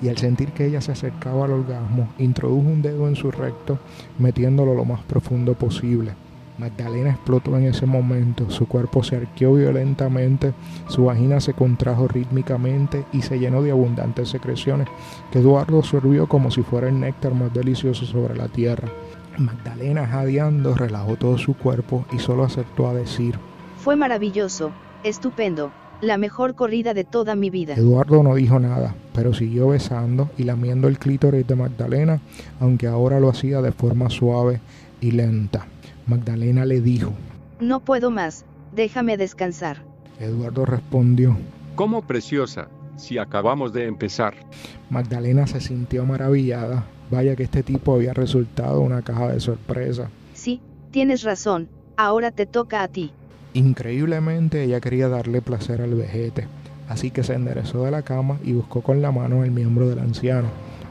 Y 0.00 0.08
al 0.08 0.16
sentir 0.16 0.52
que 0.52 0.66
ella 0.66 0.80
se 0.80 0.92
acercaba 0.92 1.46
al 1.46 1.52
orgasmo, 1.52 2.08
introdujo 2.18 2.68
un 2.68 2.80
dedo 2.80 3.08
en 3.08 3.16
su 3.16 3.32
recto, 3.32 3.76
metiéndolo 4.20 4.72
lo 4.72 4.84
más 4.84 5.02
profundo 5.02 5.54
posible. 5.54 6.12
Magdalena 6.58 7.10
explotó 7.10 7.56
en 7.56 7.64
ese 7.64 7.86
momento, 7.86 8.48
su 8.50 8.66
cuerpo 8.66 9.02
se 9.02 9.16
arqueó 9.16 9.54
violentamente, 9.54 10.54
su 10.88 11.06
vagina 11.06 11.40
se 11.40 11.54
contrajo 11.54 12.06
rítmicamente 12.06 13.04
y 13.12 13.22
se 13.22 13.38
llenó 13.38 13.62
de 13.62 13.72
abundantes 13.72 14.28
secreciones 14.28 14.88
que 15.32 15.40
Eduardo 15.40 15.78
absorbió 15.78 16.28
como 16.28 16.52
si 16.52 16.62
fuera 16.62 16.88
el 16.88 17.00
néctar 17.00 17.34
más 17.34 17.52
delicioso 17.52 18.06
sobre 18.06 18.36
la 18.36 18.48
tierra. 18.48 18.88
Magdalena, 19.38 20.06
jadeando, 20.06 20.74
relajó 20.74 21.16
todo 21.16 21.38
su 21.38 21.54
cuerpo 21.54 22.04
y 22.12 22.18
solo 22.18 22.44
acertó 22.44 22.88
a 22.88 22.94
decir: 22.94 23.36
Fue 23.78 23.94
maravilloso, 23.96 24.72
estupendo, 25.04 25.70
la 26.00 26.18
mejor 26.18 26.54
corrida 26.54 26.92
de 26.94 27.04
toda 27.04 27.34
mi 27.36 27.48
vida. 27.48 27.74
Eduardo 27.74 28.22
no 28.22 28.34
dijo 28.34 28.58
nada, 28.58 28.94
pero 29.14 29.32
siguió 29.32 29.68
besando 29.68 30.30
y 30.36 30.44
lamiendo 30.44 30.88
el 30.88 30.98
clítoris 30.98 31.46
de 31.46 31.54
Magdalena, 31.54 32.20
aunque 32.60 32.86
ahora 32.86 33.20
lo 33.20 33.28
hacía 33.28 33.62
de 33.62 33.72
forma 33.72 34.10
suave 34.10 34.60
y 35.00 35.12
lenta. 35.12 35.66
Magdalena 36.06 36.64
le 36.64 36.80
dijo: 36.80 37.12
No 37.60 37.80
puedo 37.80 38.10
más, 38.10 38.44
déjame 38.74 39.16
descansar. 39.16 39.84
Eduardo 40.18 40.64
respondió: 40.64 41.36
¿Cómo 41.76 42.02
preciosa? 42.02 42.68
Si 42.96 43.18
acabamos 43.18 43.72
de 43.72 43.86
empezar. 43.86 44.34
Magdalena 44.90 45.46
se 45.46 45.60
sintió 45.60 46.04
maravillada. 46.04 46.84
Vaya 47.10 47.36
que 47.36 47.44
este 47.44 47.62
tipo 47.62 47.94
había 47.94 48.12
resultado 48.12 48.80
una 48.80 49.02
caja 49.02 49.28
de 49.28 49.40
sorpresa. 49.40 50.10
Sí, 50.34 50.60
tienes 50.90 51.22
razón, 51.22 51.68
ahora 51.96 52.30
te 52.30 52.46
toca 52.46 52.82
a 52.82 52.88
ti. 52.88 53.12
Increíblemente 53.54 54.62
ella 54.62 54.80
quería 54.80 55.08
darle 55.08 55.40
placer 55.40 55.80
al 55.80 55.94
vejete, 55.94 56.46
así 56.88 57.10
que 57.10 57.24
se 57.24 57.34
enderezó 57.34 57.84
de 57.84 57.90
la 57.90 58.02
cama 58.02 58.38
y 58.44 58.52
buscó 58.52 58.82
con 58.82 59.00
la 59.00 59.10
mano 59.10 59.42
el 59.42 59.50
miembro 59.50 59.88
del 59.88 60.00
anciano, 60.00 60.48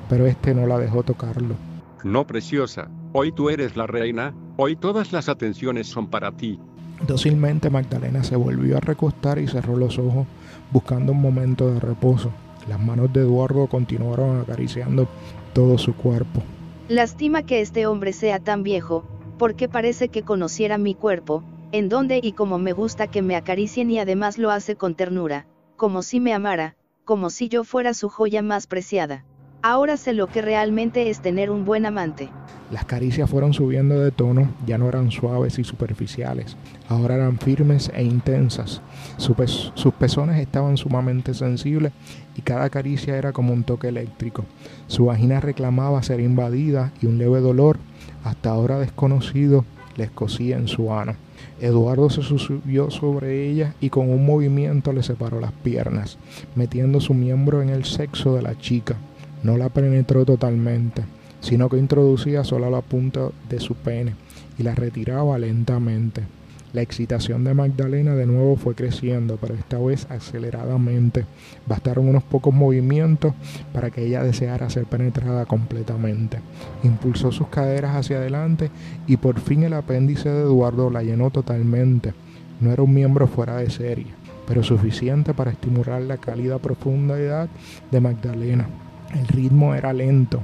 pero 0.09 0.25
este 0.25 0.55
no 0.55 0.65
la 0.65 0.79
dejó 0.79 1.03
tocarlo. 1.03 1.55
No, 2.03 2.25
preciosa, 2.25 2.89
hoy 3.13 3.31
tú 3.31 3.49
eres 3.49 3.77
la 3.77 3.85
reina, 3.85 4.33
hoy 4.57 4.75
todas 4.75 5.11
las 5.11 5.29
atenciones 5.29 5.87
son 5.87 6.07
para 6.07 6.31
ti. 6.31 6.59
Dócilmente 7.05 7.69
Magdalena 7.69 8.23
se 8.23 8.35
volvió 8.35 8.77
a 8.77 8.79
recostar 8.79 9.37
y 9.37 9.47
cerró 9.47 9.77
los 9.77 9.99
ojos, 9.99 10.25
buscando 10.71 11.11
un 11.11 11.21
momento 11.21 11.71
de 11.71 11.79
reposo. 11.79 12.31
Las 12.67 12.79
manos 12.79 13.13
de 13.13 13.21
Eduardo 13.21 13.67
continuaron 13.67 14.41
acariciando 14.41 15.07
todo 15.57 15.79
su 15.79 15.95
cuerpo. 15.95 16.43
Lastima 16.87 17.41
que 17.41 17.61
este 17.61 17.87
hombre 17.87 18.13
sea 18.13 18.37
tan 18.37 18.61
viejo, 18.61 19.03
porque 19.39 19.67
parece 19.67 20.09
que 20.09 20.21
conociera 20.21 20.77
mi 20.77 20.93
cuerpo, 20.93 21.43
en 21.71 21.89
dónde 21.89 22.19
y 22.21 22.33
cómo 22.33 22.59
me 22.59 22.73
gusta 22.73 23.07
que 23.07 23.23
me 23.23 23.35
acaricien 23.35 23.89
y 23.89 23.97
además 23.97 24.37
lo 24.37 24.51
hace 24.51 24.75
con 24.75 24.93
ternura, 24.93 25.47
como 25.75 26.03
si 26.03 26.19
me 26.19 26.31
amara, 26.31 26.75
como 27.05 27.31
si 27.31 27.49
yo 27.49 27.63
fuera 27.63 27.95
su 27.95 28.07
joya 28.07 28.43
más 28.43 28.67
preciada. 28.67 29.25
Ahora 29.63 29.97
sé 29.97 30.13
lo 30.13 30.27
que 30.27 30.41
realmente 30.41 31.09
es 31.09 31.19
tener 31.19 31.49
un 31.49 31.65
buen 31.65 31.85
amante. 31.85 32.29
Las 32.71 32.85
caricias 32.85 33.29
fueron 33.29 33.53
subiendo 33.53 33.99
de 33.99 34.11
tono, 34.11 34.51
ya 34.65 34.77
no 34.77 34.87
eran 34.87 35.09
suaves 35.09 35.57
y 35.57 35.63
superficiales, 35.63 36.57
ahora 36.89 37.15
eran 37.15 37.39
firmes 37.39 37.89
e 37.95 38.03
intensas. 38.03 38.81
sus 39.17 39.93
pezones 39.93 40.39
estaban 40.39 40.77
sumamente 40.77 41.33
sensibles 41.33 41.93
y 42.35 42.41
cada 42.41 42.69
caricia 42.69 43.17
era 43.17 43.31
como 43.31 43.53
un 43.53 43.63
toque 43.63 43.87
eléctrico. 43.87 44.43
Su 44.87 45.05
vagina 45.05 45.39
reclamaba 45.39 46.03
ser 46.03 46.19
invadida 46.19 46.91
y 47.01 47.07
un 47.07 47.17
leve 47.17 47.39
dolor, 47.39 47.77
hasta 48.23 48.49
ahora 48.49 48.79
desconocido, 48.79 49.65
le 49.95 50.03
escocía 50.03 50.57
en 50.57 50.67
su 50.67 50.93
ano. 50.93 51.15
Eduardo 51.59 52.09
se 52.09 52.21
subió 52.21 52.91
sobre 52.91 53.49
ella 53.49 53.73
y 53.81 53.89
con 53.89 54.09
un 54.09 54.25
movimiento 54.25 54.93
le 54.93 55.03
separó 55.03 55.39
las 55.39 55.51
piernas, 55.51 56.17
metiendo 56.55 56.99
su 56.99 57.13
miembro 57.13 57.61
en 57.61 57.69
el 57.69 57.85
sexo 57.85 58.35
de 58.35 58.41
la 58.43 58.57
chica. 58.57 58.97
No 59.43 59.57
la 59.57 59.69
penetró 59.69 60.25
totalmente, 60.25 61.03
sino 61.41 61.69
que 61.69 61.77
introducía 61.77 62.43
solo 62.43 62.69
la 62.69 62.81
punta 62.81 63.29
de 63.49 63.59
su 63.59 63.75
pene 63.75 64.15
y 64.57 64.63
la 64.63 64.75
retiraba 64.75 65.37
lentamente. 65.37 66.23
La 66.73 66.81
excitación 66.81 67.45
de 67.45 67.53
Magdalena 67.53 68.13
de 68.13 68.25
nuevo 68.25 68.57
fue 68.57 68.75
creciendo, 68.75 69.37
pero 69.39 69.55
esta 69.55 69.79
vez 69.79 70.05
aceleradamente. 70.09 71.25
Bastaron 71.65 72.09
unos 72.09 72.23
pocos 72.23 72.53
movimientos 72.53 73.33
para 73.73 73.89
que 73.89 74.05
ella 74.05 74.21
deseara 74.21 74.69
ser 74.69 74.85
penetrada 74.85 75.45
completamente. 75.45 76.39
Impulsó 76.83 77.31
sus 77.31 77.47
caderas 77.47 77.95
hacia 77.95 78.17
adelante 78.17 78.69
y 79.07 79.15
por 79.15 79.39
fin 79.39 79.63
el 79.63 79.73
apéndice 79.73 80.29
de 80.29 80.41
Eduardo 80.41 80.89
la 80.89 81.03
llenó 81.03 81.29
totalmente. 81.31 82.13
No 82.59 82.71
era 82.71 82.83
un 82.83 82.93
miembro 82.93 83.27
fuera 83.27 83.55
de 83.55 83.69
serie, 83.69 84.07
pero 84.45 84.61
suficiente 84.61 85.33
para 85.33 85.51
estimular 85.51 86.01
la 86.01 86.17
cálida 86.17 86.59
profundidad 86.59 87.47
de 87.91 88.01
Magdalena. 88.01 88.67
El 89.13 89.27
ritmo 89.27 89.73
era 89.73 89.93
lento, 89.93 90.41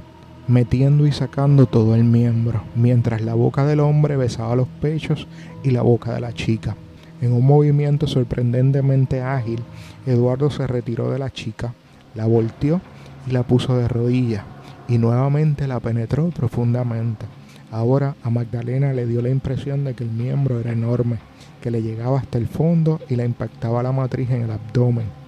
metiendo 0.48 1.06
y 1.06 1.12
sacando 1.12 1.66
todo 1.66 1.94
el 1.94 2.04
miembro, 2.04 2.62
mientras 2.74 3.22
la 3.22 3.34
boca 3.34 3.66
del 3.66 3.80
hombre 3.80 4.16
besaba 4.16 4.56
los 4.56 4.68
pechos 4.68 5.26
y 5.62 5.70
la 5.70 5.82
boca 5.82 6.14
de 6.14 6.20
la 6.20 6.32
chica. 6.32 6.76
En 7.20 7.32
un 7.32 7.44
movimiento 7.44 8.06
sorprendentemente 8.06 9.22
ágil, 9.22 9.60
Eduardo 10.06 10.50
se 10.50 10.66
retiró 10.66 11.10
de 11.10 11.18
la 11.18 11.30
chica, 11.30 11.74
la 12.14 12.26
volteó 12.26 12.80
y 13.26 13.32
la 13.32 13.42
puso 13.42 13.76
de 13.76 13.88
rodillas, 13.88 14.44
y 14.88 14.98
nuevamente 14.98 15.66
la 15.66 15.80
penetró 15.80 16.28
profundamente. 16.30 17.26
Ahora 17.70 18.14
a 18.22 18.30
Magdalena 18.30 18.92
le 18.92 19.06
dio 19.06 19.20
la 19.22 19.30
impresión 19.30 19.84
de 19.84 19.94
que 19.94 20.04
el 20.04 20.10
miembro 20.10 20.60
era 20.60 20.72
enorme, 20.72 21.18
que 21.60 21.70
le 21.70 21.82
llegaba 21.82 22.18
hasta 22.18 22.38
el 22.38 22.46
fondo 22.46 23.00
y 23.08 23.16
la 23.16 23.24
impactaba 23.24 23.82
la 23.82 23.92
matriz 23.92 24.30
en 24.30 24.42
el 24.42 24.50
abdomen. 24.50 25.23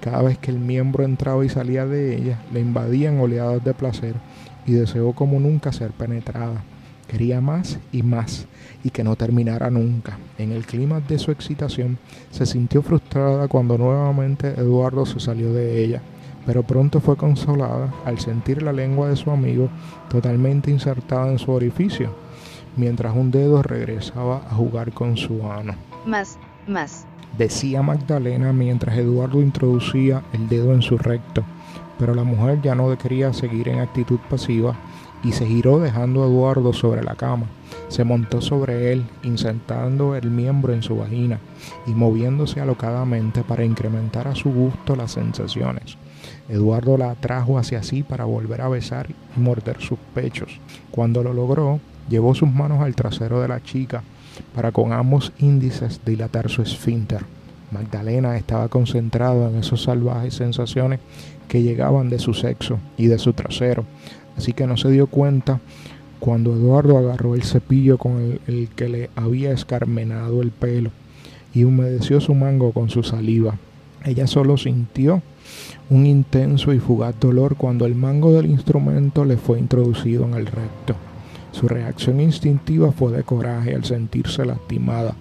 Cada 0.00 0.22
vez 0.22 0.38
que 0.38 0.50
el 0.50 0.58
miembro 0.58 1.04
entraba 1.04 1.44
y 1.44 1.48
salía 1.48 1.84
de 1.84 2.16
ella, 2.16 2.38
le 2.52 2.60
invadían 2.60 3.18
oleadas 3.18 3.64
de 3.64 3.74
placer 3.74 4.14
y 4.64 4.72
deseó 4.72 5.12
como 5.12 5.40
nunca 5.40 5.72
ser 5.72 5.90
penetrada. 5.90 6.62
Quería 7.08 7.40
más 7.40 7.78
y 7.90 8.02
más 8.02 8.46
y 8.84 8.90
que 8.90 9.02
no 9.02 9.16
terminara 9.16 9.70
nunca. 9.70 10.18
En 10.36 10.52
el 10.52 10.66
clima 10.66 11.00
de 11.00 11.18
su 11.18 11.32
excitación 11.32 11.98
se 12.30 12.46
sintió 12.46 12.82
frustrada 12.82 13.48
cuando 13.48 13.78
nuevamente 13.78 14.48
Eduardo 14.48 15.06
se 15.06 15.18
salió 15.18 15.52
de 15.52 15.82
ella, 15.82 16.02
pero 16.46 16.62
pronto 16.62 17.00
fue 17.00 17.16
consolada 17.16 17.92
al 18.04 18.20
sentir 18.20 18.62
la 18.62 18.72
lengua 18.72 19.08
de 19.08 19.16
su 19.16 19.30
amigo 19.30 19.68
totalmente 20.08 20.70
insertada 20.70 21.30
en 21.30 21.38
su 21.38 21.50
orificio, 21.50 22.14
mientras 22.76 23.16
un 23.16 23.30
dedo 23.30 23.62
regresaba 23.62 24.42
a 24.48 24.54
jugar 24.54 24.92
con 24.92 25.16
su 25.16 25.50
ano. 25.50 25.74
Más, 26.06 26.38
más. 26.66 27.06
Decía 27.36 27.82
Magdalena 27.82 28.52
mientras 28.52 28.96
Eduardo 28.96 29.40
introducía 29.40 30.22
el 30.32 30.48
dedo 30.48 30.72
en 30.72 30.82
su 30.82 30.96
recto 30.98 31.44
pero 31.98 32.14
la 32.14 32.24
mujer 32.24 32.62
ya 32.62 32.74
no 32.74 32.96
quería 32.96 33.32
seguir 33.32 33.68
en 33.68 33.80
actitud 33.80 34.18
pasiva 34.30 34.74
y 35.24 35.32
se 35.32 35.46
giró 35.46 35.80
dejando 35.80 36.22
a 36.22 36.26
Eduardo 36.26 36.72
sobre 36.72 37.02
la 37.02 37.16
cama. 37.16 37.46
Se 37.88 38.04
montó 38.04 38.40
sobre 38.40 38.92
él, 38.92 39.04
insertando 39.24 40.14
el 40.14 40.30
miembro 40.30 40.72
en 40.72 40.82
su 40.82 40.96
vagina 40.96 41.40
y 41.86 41.90
moviéndose 41.90 42.60
alocadamente 42.60 43.42
para 43.42 43.64
incrementar 43.64 44.28
a 44.28 44.36
su 44.36 44.50
gusto 44.50 44.94
las 44.94 45.12
sensaciones. 45.12 45.96
Eduardo 46.48 46.96
la 46.96 47.10
atrajo 47.10 47.58
hacia 47.58 47.82
sí 47.82 48.02
para 48.02 48.24
volver 48.24 48.60
a 48.60 48.68
besar 48.68 49.08
y 49.10 49.40
morder 49.40 49.80
sus 49.80 49.98
pechos. 50.14 50.60
Cuando 50.90 51.22
lo 51.22 51.32
logró, 51.32 51.80
llevó 52.08 52.34
sus 52.34 52.50
manos 52.52 52.80
al 52.80 52.94
trasero 52.94 53.40
de 53.40 53.48
la 53.48 53.62
chica 53.62 54.02
para 54.54 54.72
con 54.72 54.92
ambos 54.92 55.32
índices 55.38 56.00
dilatar 56.04 56.48
su 56.48 56.62
esfínter. 56.62 57.22
Magdalena 57.70 58.36
estaba 58.36 58.68
concentrada 58.68 59.50
en 59.50 59.56
esas 59.56 59.82
salvajes 59.82 60.34
sensaciones 60.34 61.00
que 61.48 61.62
llegaban 61.62 62.08
de 62.08 62.18
su 62.18 62.34
sexo 62.34 62.78
y 62.96 63.06
de 63.06 63.18
su 63.18 63.32
trasero, 63.32 63.84
así 64.36 64.52
que 64.52 64.66
no 64.66 64.76
se 64.76 64.90
dio 64.90 65.06
cuenta 65.06 65.60
cuando 66.18 66.54
Eduardo 66.54 66.98
agarró 66.98 67.34
el 67.34 67.42
cepillo 67.42 67.98
con 67.98 68.40
el, 68.46 68.68
que 68.74 68.88
le 68.88 69.10
había 69.16 69.52
escarmenado 69.52 70.42
el 70.42 70.50
pelo 70.50 70.90
y 71.54 71.64
humedeció 71.64 72.20
su 72.20 72.34
mango 72.34 72.72
con 72.72 72.90
su 72.90 73.02
saliva. 73.02 73.56
Ella 74.04 74.26
solo 74.26 74.56
sintió 74.56 75.22
un 75.90 76.06
intenso 76.06 76.72
y 76.72 76.78
fugaz 76.78 77.18
dolor 77.20 77.56
cuando 77.56 77.86
el 77.86 77.94
mango 77.94 78.32
del 78.32 78.46
instrumento 78.46 79.24
le 79.24 79.36
fue 79.36 79.58
introducido 79.58 80.24
en 80.24 80.34
el 80.34 80.46
recto. 80.46 80.94
Su 81.52 81.68
reacción 81.68 82.20
instintiva 82.20 82.92
fue 82.92 83.12
de 83.12 83.22
coraje 83.22 83.74
al 83.74 83.84
sentirse 83.84 84.44
lastimada, 84.44 85.14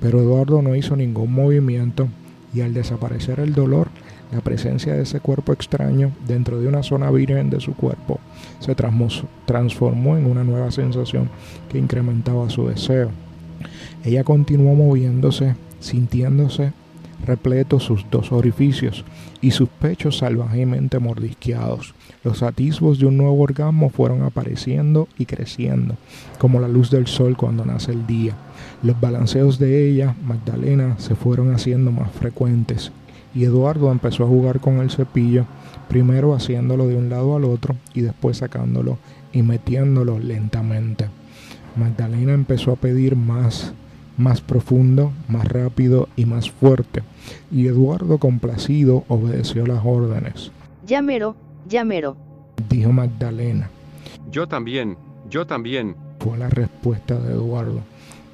pero 0.00 0.20
Eduardo 0.20 0.62
no 0.62 0.74
hizo 0.74 0.96
ningún 0.96 1.32
movimiento 1.32 2.08
y 2.54 2.60
al 2.60 2.74
desaparecer 2.74 3.40
el 3.40 3.54
dolor, 3.54 3.88
la 4.32 4.40
presencia 4.40 4.94
de 4.94 5.02
ese 5.02 5.20
cuerpo 5.20 5.52
extraño 5.52 6.12
dentro 6.26 6.60
de 6.60 6.66
una 6.68 6.82
zona 6.82 7.10
virgen 7.10 7.50
de 7.50 7.60
su 7.60 7.74
cuerpo 7.74 8.20
se 8.58 8.74
transformó 8.74 10.16
en 10.16 10.26
una 10.26 10.44
nueva 10.44 10.70
sensación 10.70 11.28
que 11.70 11.78
incrementaba 11.78 12.48
su 12.50 12.66
deseo. 12.66 13.10
Ella 14.04 14.24
continuó 14.24 14.74
moviéndose, 14.74 15.54
sintiéndose 15.80 16.72
repleto 17.24 17.80
sus 17.80 18.06
dos 18.10 18.32
orificios 18.32 19.04
y 19.40 19.50
sus 19.50 19.68
pechos 19.68 20.18
salvajemente 20.18 20.98
mordisqueados. 20.98 21.94
Los 22.22 22.42
atisbos 22.42 22.98
de 22.98 23.06
un 23.06 23.16
nuevo 23.16 23.40
orgasmo 23.40 23.90
fueron 23.90 24.22
apareciendo 24.22 25.08
y 25.18 25.26
creciendo, 25.26 25.96
como 26.38 26.60
la 26.60 26.68
luz 26.68 26.90
del 26.90 27.06
sol 27.06 27.36
cuando 27.36 27.64
nace 27.64 27.92
el 27.92 28.06
día. 28.06 28.34
Los 28.82 29.00
balanceos 29.00 29.58
de 29.58 29.88
ella, 29.88 30.14
Magdalena, 30.24 30.98
se 30.98 31.14
fueron 31.14 31.54
haciendo 31.54 31.90
más 31.90 32.10
frecuentes 32.12 32.92
y 33.34 33.44
Eduardo 33.44 33.90
empezó 33.90 34.24
a 34.24 34.28
jugar 34.28 34.60
con 34.60 34.78
el 34.78 34.90
cepillo, 34.90 35.46
primero 35.88 36.34
haciéndolo 36.34 36.86
de 36.86 36.96
un 36.96 37.08
lado 37.08 37.36
al 37.36 37.44
otro 37.44 37.74
y 37.92 38.00
después 38.00 38.38
sacándolo 38.38 38.98
y 39.32 39.42
metiéndolo 39.42 40.18
lentamente. 40.18 41.08
Magdalena 41.76 42.32
empezó 42.32 42.72
a 42.72 42.76
pedir 42.76 43.16
más, 43.16 43.74
más 44.16 44.40
profundo, 44.40 45.12
más 45.28 45.46
rápido 45.48 46.08
y 46.16 46.26
más 46.26 46.50
fuerte, 46.50 47.02
y 47.50 47.66
Eduardo 47.66 48.18
complacido 48.18 49.04
obedeció 49.08 49.66
las 49.66 49.84
órdenes. 49.84 50.52
Llamero, 50.86 51.36
llamero, 51.68 52.16
dijo 52.68 52.92
Magdalena. 52.92 53.70
Yo 54.30 54.46
también, 54.46 54.96
yo 55.28 55.46
también, 55.46 55.96
fue 56.20 56.38
la 56.38 56.48
respuesta 56.48 57.18
de 57.18 57.32
Eduardo. 57.32 57.80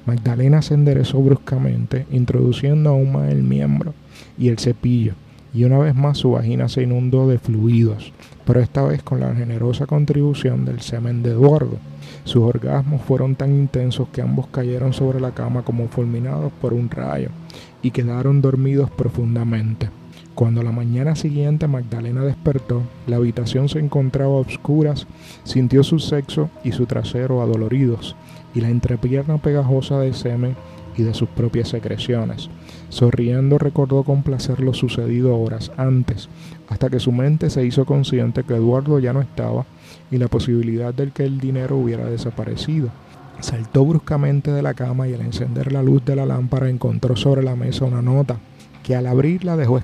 Magdalena 0.05 0.61
se 0.61 0.73
enderezó 0.73 1.21
bruscamente, 1.21 2.05
introduciendo 2.11 2.89
aún 2.89 3.11
más 3.11 3.29
el 3.29 3.43
miembro 3.43 3.93
y 4.37 4.49
el 4.49 4.57
cepillo, 4.57 5.13
y 5.53 5.63
una 5.63 5.77
vez 5.77 5.95
más 5.95 6.17
su 6.17 6.31
vagina 6.31 6.69
se 6.69 6.83
inundó 6.83 7.27
de 7.27 7.37
fluidos, 7.37 8.11
pero 8.45 8.59
esta 8.59 8.83
vez 8.83 9.03
con 9.03 9.19
la 9.19 9.33
generosa 9.35 9.85
contribución 9.85 10.65
del 10.65 10.81
semen 10.81 11.23
de 11.23 11.31
Eduardo. 11.31 11.77
Sus 12.23 12.43
orgasmos 12.43 13.01
fueron 13.01 13.35
tan 13.35 13.51
intensos 13.51 14.07
que 14.09 14.21
ambos 14.21 14.47
cayeron 14.47 14.93
sobre 14.93 15.19
la 15.19 15.31
cama 15.31 15.63
como 15.63 15.87
fulminados 15.87 16.51
por 16.61 16.73
un 16.73 16.89
rayo 16.89 17.29
y 17.81 17.91
quedaron 17.91 18.41
dormidos 18.41 18.89
profundamente. 18.89 19.89
Cuando 20.35 20.63
la 20.63 20.71
mañana 20.71 21.15
siguiente 21.15 21.67
Magdalena 21.67 22.23
despertó, 22.23 22.83
la 23.05 23.17
habitación 23.17 23.67
se 23.69 23.79
encontraba 23.79 24.31
a 24.31 24.41
oscuras, 24.41 25.05
sintió 25.43 25.83
su 25.83 25.99
sexo 25.99 26.49
y 26.63 26.71
su 26.71 26.85
trasero 26.85 27.41
adoloridos, 27.41 28.15
y 28.55 28.61
la 28.61 28.69
entrepierna 28.69 29.37
pegajosa 29.37 29.99
de 29.99 30.13
semen 30.13 30.55
y 30.97 31.03
de 31.03 31.13
sus 31.13 31.29
propias 31.29 31.69
secreciones. 31.69 32.49
Sonriendo 32.89 33.57
recordó 33.57 34.03
con 34.03 34.23
placer 34.23 34.59
lo 34.59 34.73
sucedido 34.73 35.37
horas 35.39 35.71
antes, 35.77 36.29
hasta 36.69 36.89
que 36.89 36.99
su 36.99 37.11
mente 37.11 37.49
se 37.49 37.65
hizo 37.65 37.85
consciente 37.85 38.43
que 38.43 38.55
Eduardo 38.55 38.99
ya 38.99 39.13
no 39.13 39.21
estaba 39.21 39.65
y 40.09 40.17
la 40.17 40.27
posibilidad 40.27 40.93
de 40.93 41.11
que 41.11 41.23
el 41.23 41.39
dinero 41.39 41.77
hubiera 41.77 42.05
desaparecido. 42.05 42.89
Saltó 43.39 43.85
bruscamente 43.85 44.51
de 44.51 44.61
la 44.61 44.73
cama 44.73 45.07
y 45.07 45.13
al 45.13 45.21
encender 45.21 45.71
la 45.71 45.81
luz 45.81 46.05
de 46.05 46.15
la 46.15 46.25
lámpara 46.25 46.69
encontró 46.69 47.15
sobre 47.15 47.41
la 47.41 47.55
mesa 47.55 47.85
una 47.85 48.01
nota, 48.01 48.37
que 48.83 48.95
al 48.95 49.07
abrirla 49.07 49.57
dejó 49.57 49.79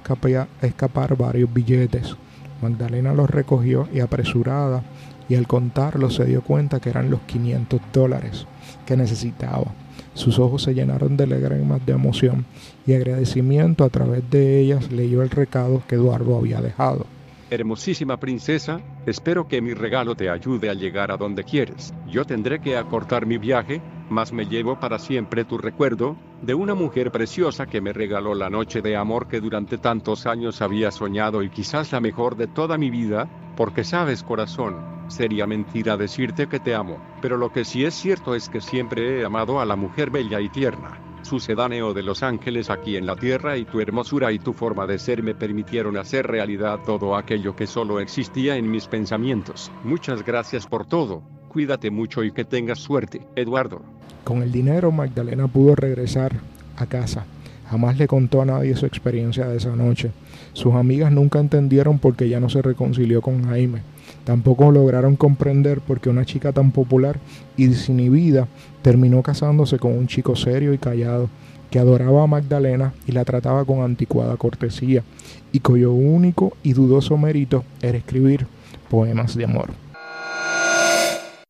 escapar 0.61 1.17
varios 1.17 1.51
billetes. 1.53 2.15
Magdalena 2.61 3.13
los 3.13 3.29
recogió 3.29 3.87
y 3.93 3.99
apresurada, 3.99 4.83
y 5.29 5.35
al 5.35 5.47
contarlos 5.47 6.15
se 6.15 6.25
dio 6.25 6.41
cuenta 6.41 6.79
que 6.79 6.89
eran 6.89 7.09
los 7.09 7.21
500 7.21 7.81
dólares 7.91 8.45
que 8.85 8.95
necesitaba. 8.95 9.73
Sus 10.17 10.39
ojos 10.39 10.63
se 10.63 10.73
llenaron 10.73 11.15
de 11.15 11.27
lágrimas 11.27 11.85
de 11.85 11.93
emoción 11.93 12.43
y 12.87 12.93
agradecimiento 12.93 13.83
a 13.83 13.89
través 13.89 14.27
de 14.31 14.59
ellas 14.59 14.91
leyó 14.91 15.21
el 15.21 15.29
recado 15.29 15.83
que 15.87 15.93
Eduardo 15.93 16.35
había 16.35 16.59
dejado. 16.59 17.05
Hermosísima 17.51 18.17
princesa, 18.17 18.81
espero 19.05 19.47
que 19.47 19.61
mi 19.61 19.75
regalo 19.75 20.15
te 20.15 20.31
ayude 20.31 20.71
a 20.71 20.73
llegar 20.73 21.11
a 21.11 21.17
donde 21.17 21.43
quieres. 21.43 21.93
Yo 22.09 22.25
tendré 22.25 22.59
que 22.59 22.77
acortar 22.77 23.27
mi 23.27 23.37
viaje, 23.37 23.79
mas 24.09 24.33
me 24.33 24.45
llevo 24.45 24.79
para 24.79 24.99
siempre 24.99 25.45
tu 25.45 25.57
recuerdo, 25.57 26.15
de 26.41 26.53
una 26.53 26.75
mujer 26.75 27.11
preciosa 27.11 27.65
que 27.65 27.81
me 27.81 27.93
regaló 27.93 28.35
la 28.35 28.49
noche 28.49 28.81
de 28.81 28.95
amor 28.95 29.27
que 29.27 29.41
durante 29.41 29.77
tantos 29.77 30.25
años 30.25 30.61
había 30.61 30.91
soñado 30.91 31.43
y 31.43 31.49
quizás 31.49 31.91
la 31.91 31.99
mejor 31.99 32.35
de 32.35 32.47
toda 32.47 32.77
mi 32.77 32.89
vida, 32.89 33.27
porque 33.55 33.83
sabes 33.83 34.23
corazón, 34.23 34.97
Sería 35.07 35.47
mentira 35.47 35.95
decirte 35.95 36.47
que 36.47 36.59
te 36.59 36.75
amo, 36.75 36.99
pero 37.21 37.37
lo 37.37 37.51
que 37.51 37.63
sí 37.63 37.85
es 37.85 37.95
cierto 37.95 38.35
es 38.35 38.49
que 38.49 38.59
siempre 38.59 39.21
he 39.21 39.25
amado 39.25 39.61
a 39.61 39.65
la 39.65 39.77
mujer 39.77 40.09
bella 40.09 40.41
y 40.41 40.49
tierna. 40.49 40.99
Sucedáneo 41.21 41.93
de 41.93 42.03
los 42.03 42.23
ángeles 42.23 42.69
aquí 42.69 42.97
en 42.97 43.05
la 43.05 43.15
tierra 43.15 43.57
y 43.57 43.65
tu 43.65 43.79
hermosura 43.79 44.31
y 44.31 44.39
tu 44.39 44.53
forma 44.53 44.85
de 44.85 44.99
ser 44.99 45.23
me 45.23 45.33
permitieron 45.33 45.97
hacer 45.97 46.27
realidad 46.27 46.79
todo 46.85 47.15
aquello 47.15 47.55
que 47.55 47.67
solo 47.67 47.99
existía 47.99 48.57
en 48.57 48.69
mis 48.69 48.87
pensamientos. 48.87 49.71
Muchas 49.83 50.23
gracias 50.23 50.67
por 50.67 50.85
todo. 50.85 51.23
Cuídate 51.49 51.89
mucho 51.89 52.23
y 52.23 52.31
que 52.31 52.45
tengas 52.45 52.79
suerte, 52.79 53.21
Eduardo. 53.35 53.81
Con 54.23 54.43
el 54.43 54.51
dinero 54.51 54.91
Magdalena 54.91 55.47
pudo 55.47 55.75
regresar 55.75 56.33
a 56.75 56.85
casa. 56.85 57.25
Jamás 57.69 57.97
le 57.97 58.07
contó 58.07 58.41
a 58.41 58.45
nadie 58.45 58.75
su 58.75 58.85
experiencia 58.85 59.47
de 59.47 59.57
esa 59.57 59.75
noche. 59.75 60.11
Sus 60.53 60.73
amigas 60.75 61.11
nunca 61.11 61.39
entendieron 61.39 61.99
por 61.99 62.15
qué 62.15 62.29
ya 62.29 62.39
no 62.39 62.49
se 62.49 62.61
reconcilió 62.61 63.21
con 63.21 63.45
Jaime. 63.45 63.81
Tampoco 64.23 64.71
lograron 64.71 65.15
comprender 65.15 65.81
por 65.81 65.99
qué 65.99 66.09
una 66.09 66.25
chica 66.25 66.51
tan 66.51 66.71
popular 66.71 67.19
y 67.55 67.67
desinhibida 67.67 68.47
terminó 68.81 69.21
casándose 69.23 69.79
con 69.79 69.97
un 69.97 70.07
chico 70.07 70.35
serio 70.35 70.73
y 70.73 70.77
callado 70.77 71.29
que 71.69 71.79
adoraba 71.79 72.23
a 72.23 72.27
Magdalena 72.27 72.93
y 73.05 73.11
la 73.11 73.25
trataba 73.25 73.65
con 73.65 73.81
anticuada 73.81 74.37
cortesía, 74.37 75.03
y 75.51 75.59
cuyo 75.59 75.91
único 75.91 76.55
y 76.63 76.73
dudoso 76.73 77.17
mérito 77.17 77.63
era 77.81 77.97
escribir 77.97 78.47
poemas 78.89 79.35
de 79.35 79.45
amor. 79.45 79.69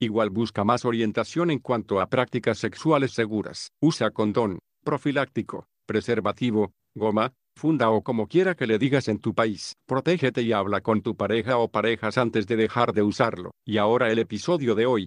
Igual 0.00 0.30
busca 0.30 0.64
más 0.64 0.84
orientación 0.84 1.50
en 1.50 1.58
cuanto 1.58 2.00
a 2.00 2.06
prácticas 2.06 2.58
sexuales 2.58 3.12
seguras. 3.12 3.68
Usa 3.80 4.10
condón, 4.10 4.58
profiláctico, 4.84 5.66
preservativo, 5.86 6.72
goma, 6.94 7.32
funda 7.56 7.90
o 7.90 8.02
como 8.02 8.26
quiera 8.26 8.54
que 8.54 8.66
le 8.66 8.78
digas 8.78 9.08
en 9.08 9.18
tu 9.18 9.34
país. 9.34 9.74
Protégete 9.86 10.42
y 10.42 10.52
habla 10.52 10.80
con 10.80 11.02
tu 11.02 11.16
pareja 11.16 11.58
o 11.58 11.68
parejas 11.68 12.18
antes 12.18 12.46
de 12.46 12.56
dejar 12.56 12.92
de 12.92 13.02
usarlo. 13.02 13.50
Y 13.64 13.78
ahora 13.78 14.10
el 14.10 14.18
episodio 14.18 14.74
de 14.74 14.86
hoy. 14.86 15.06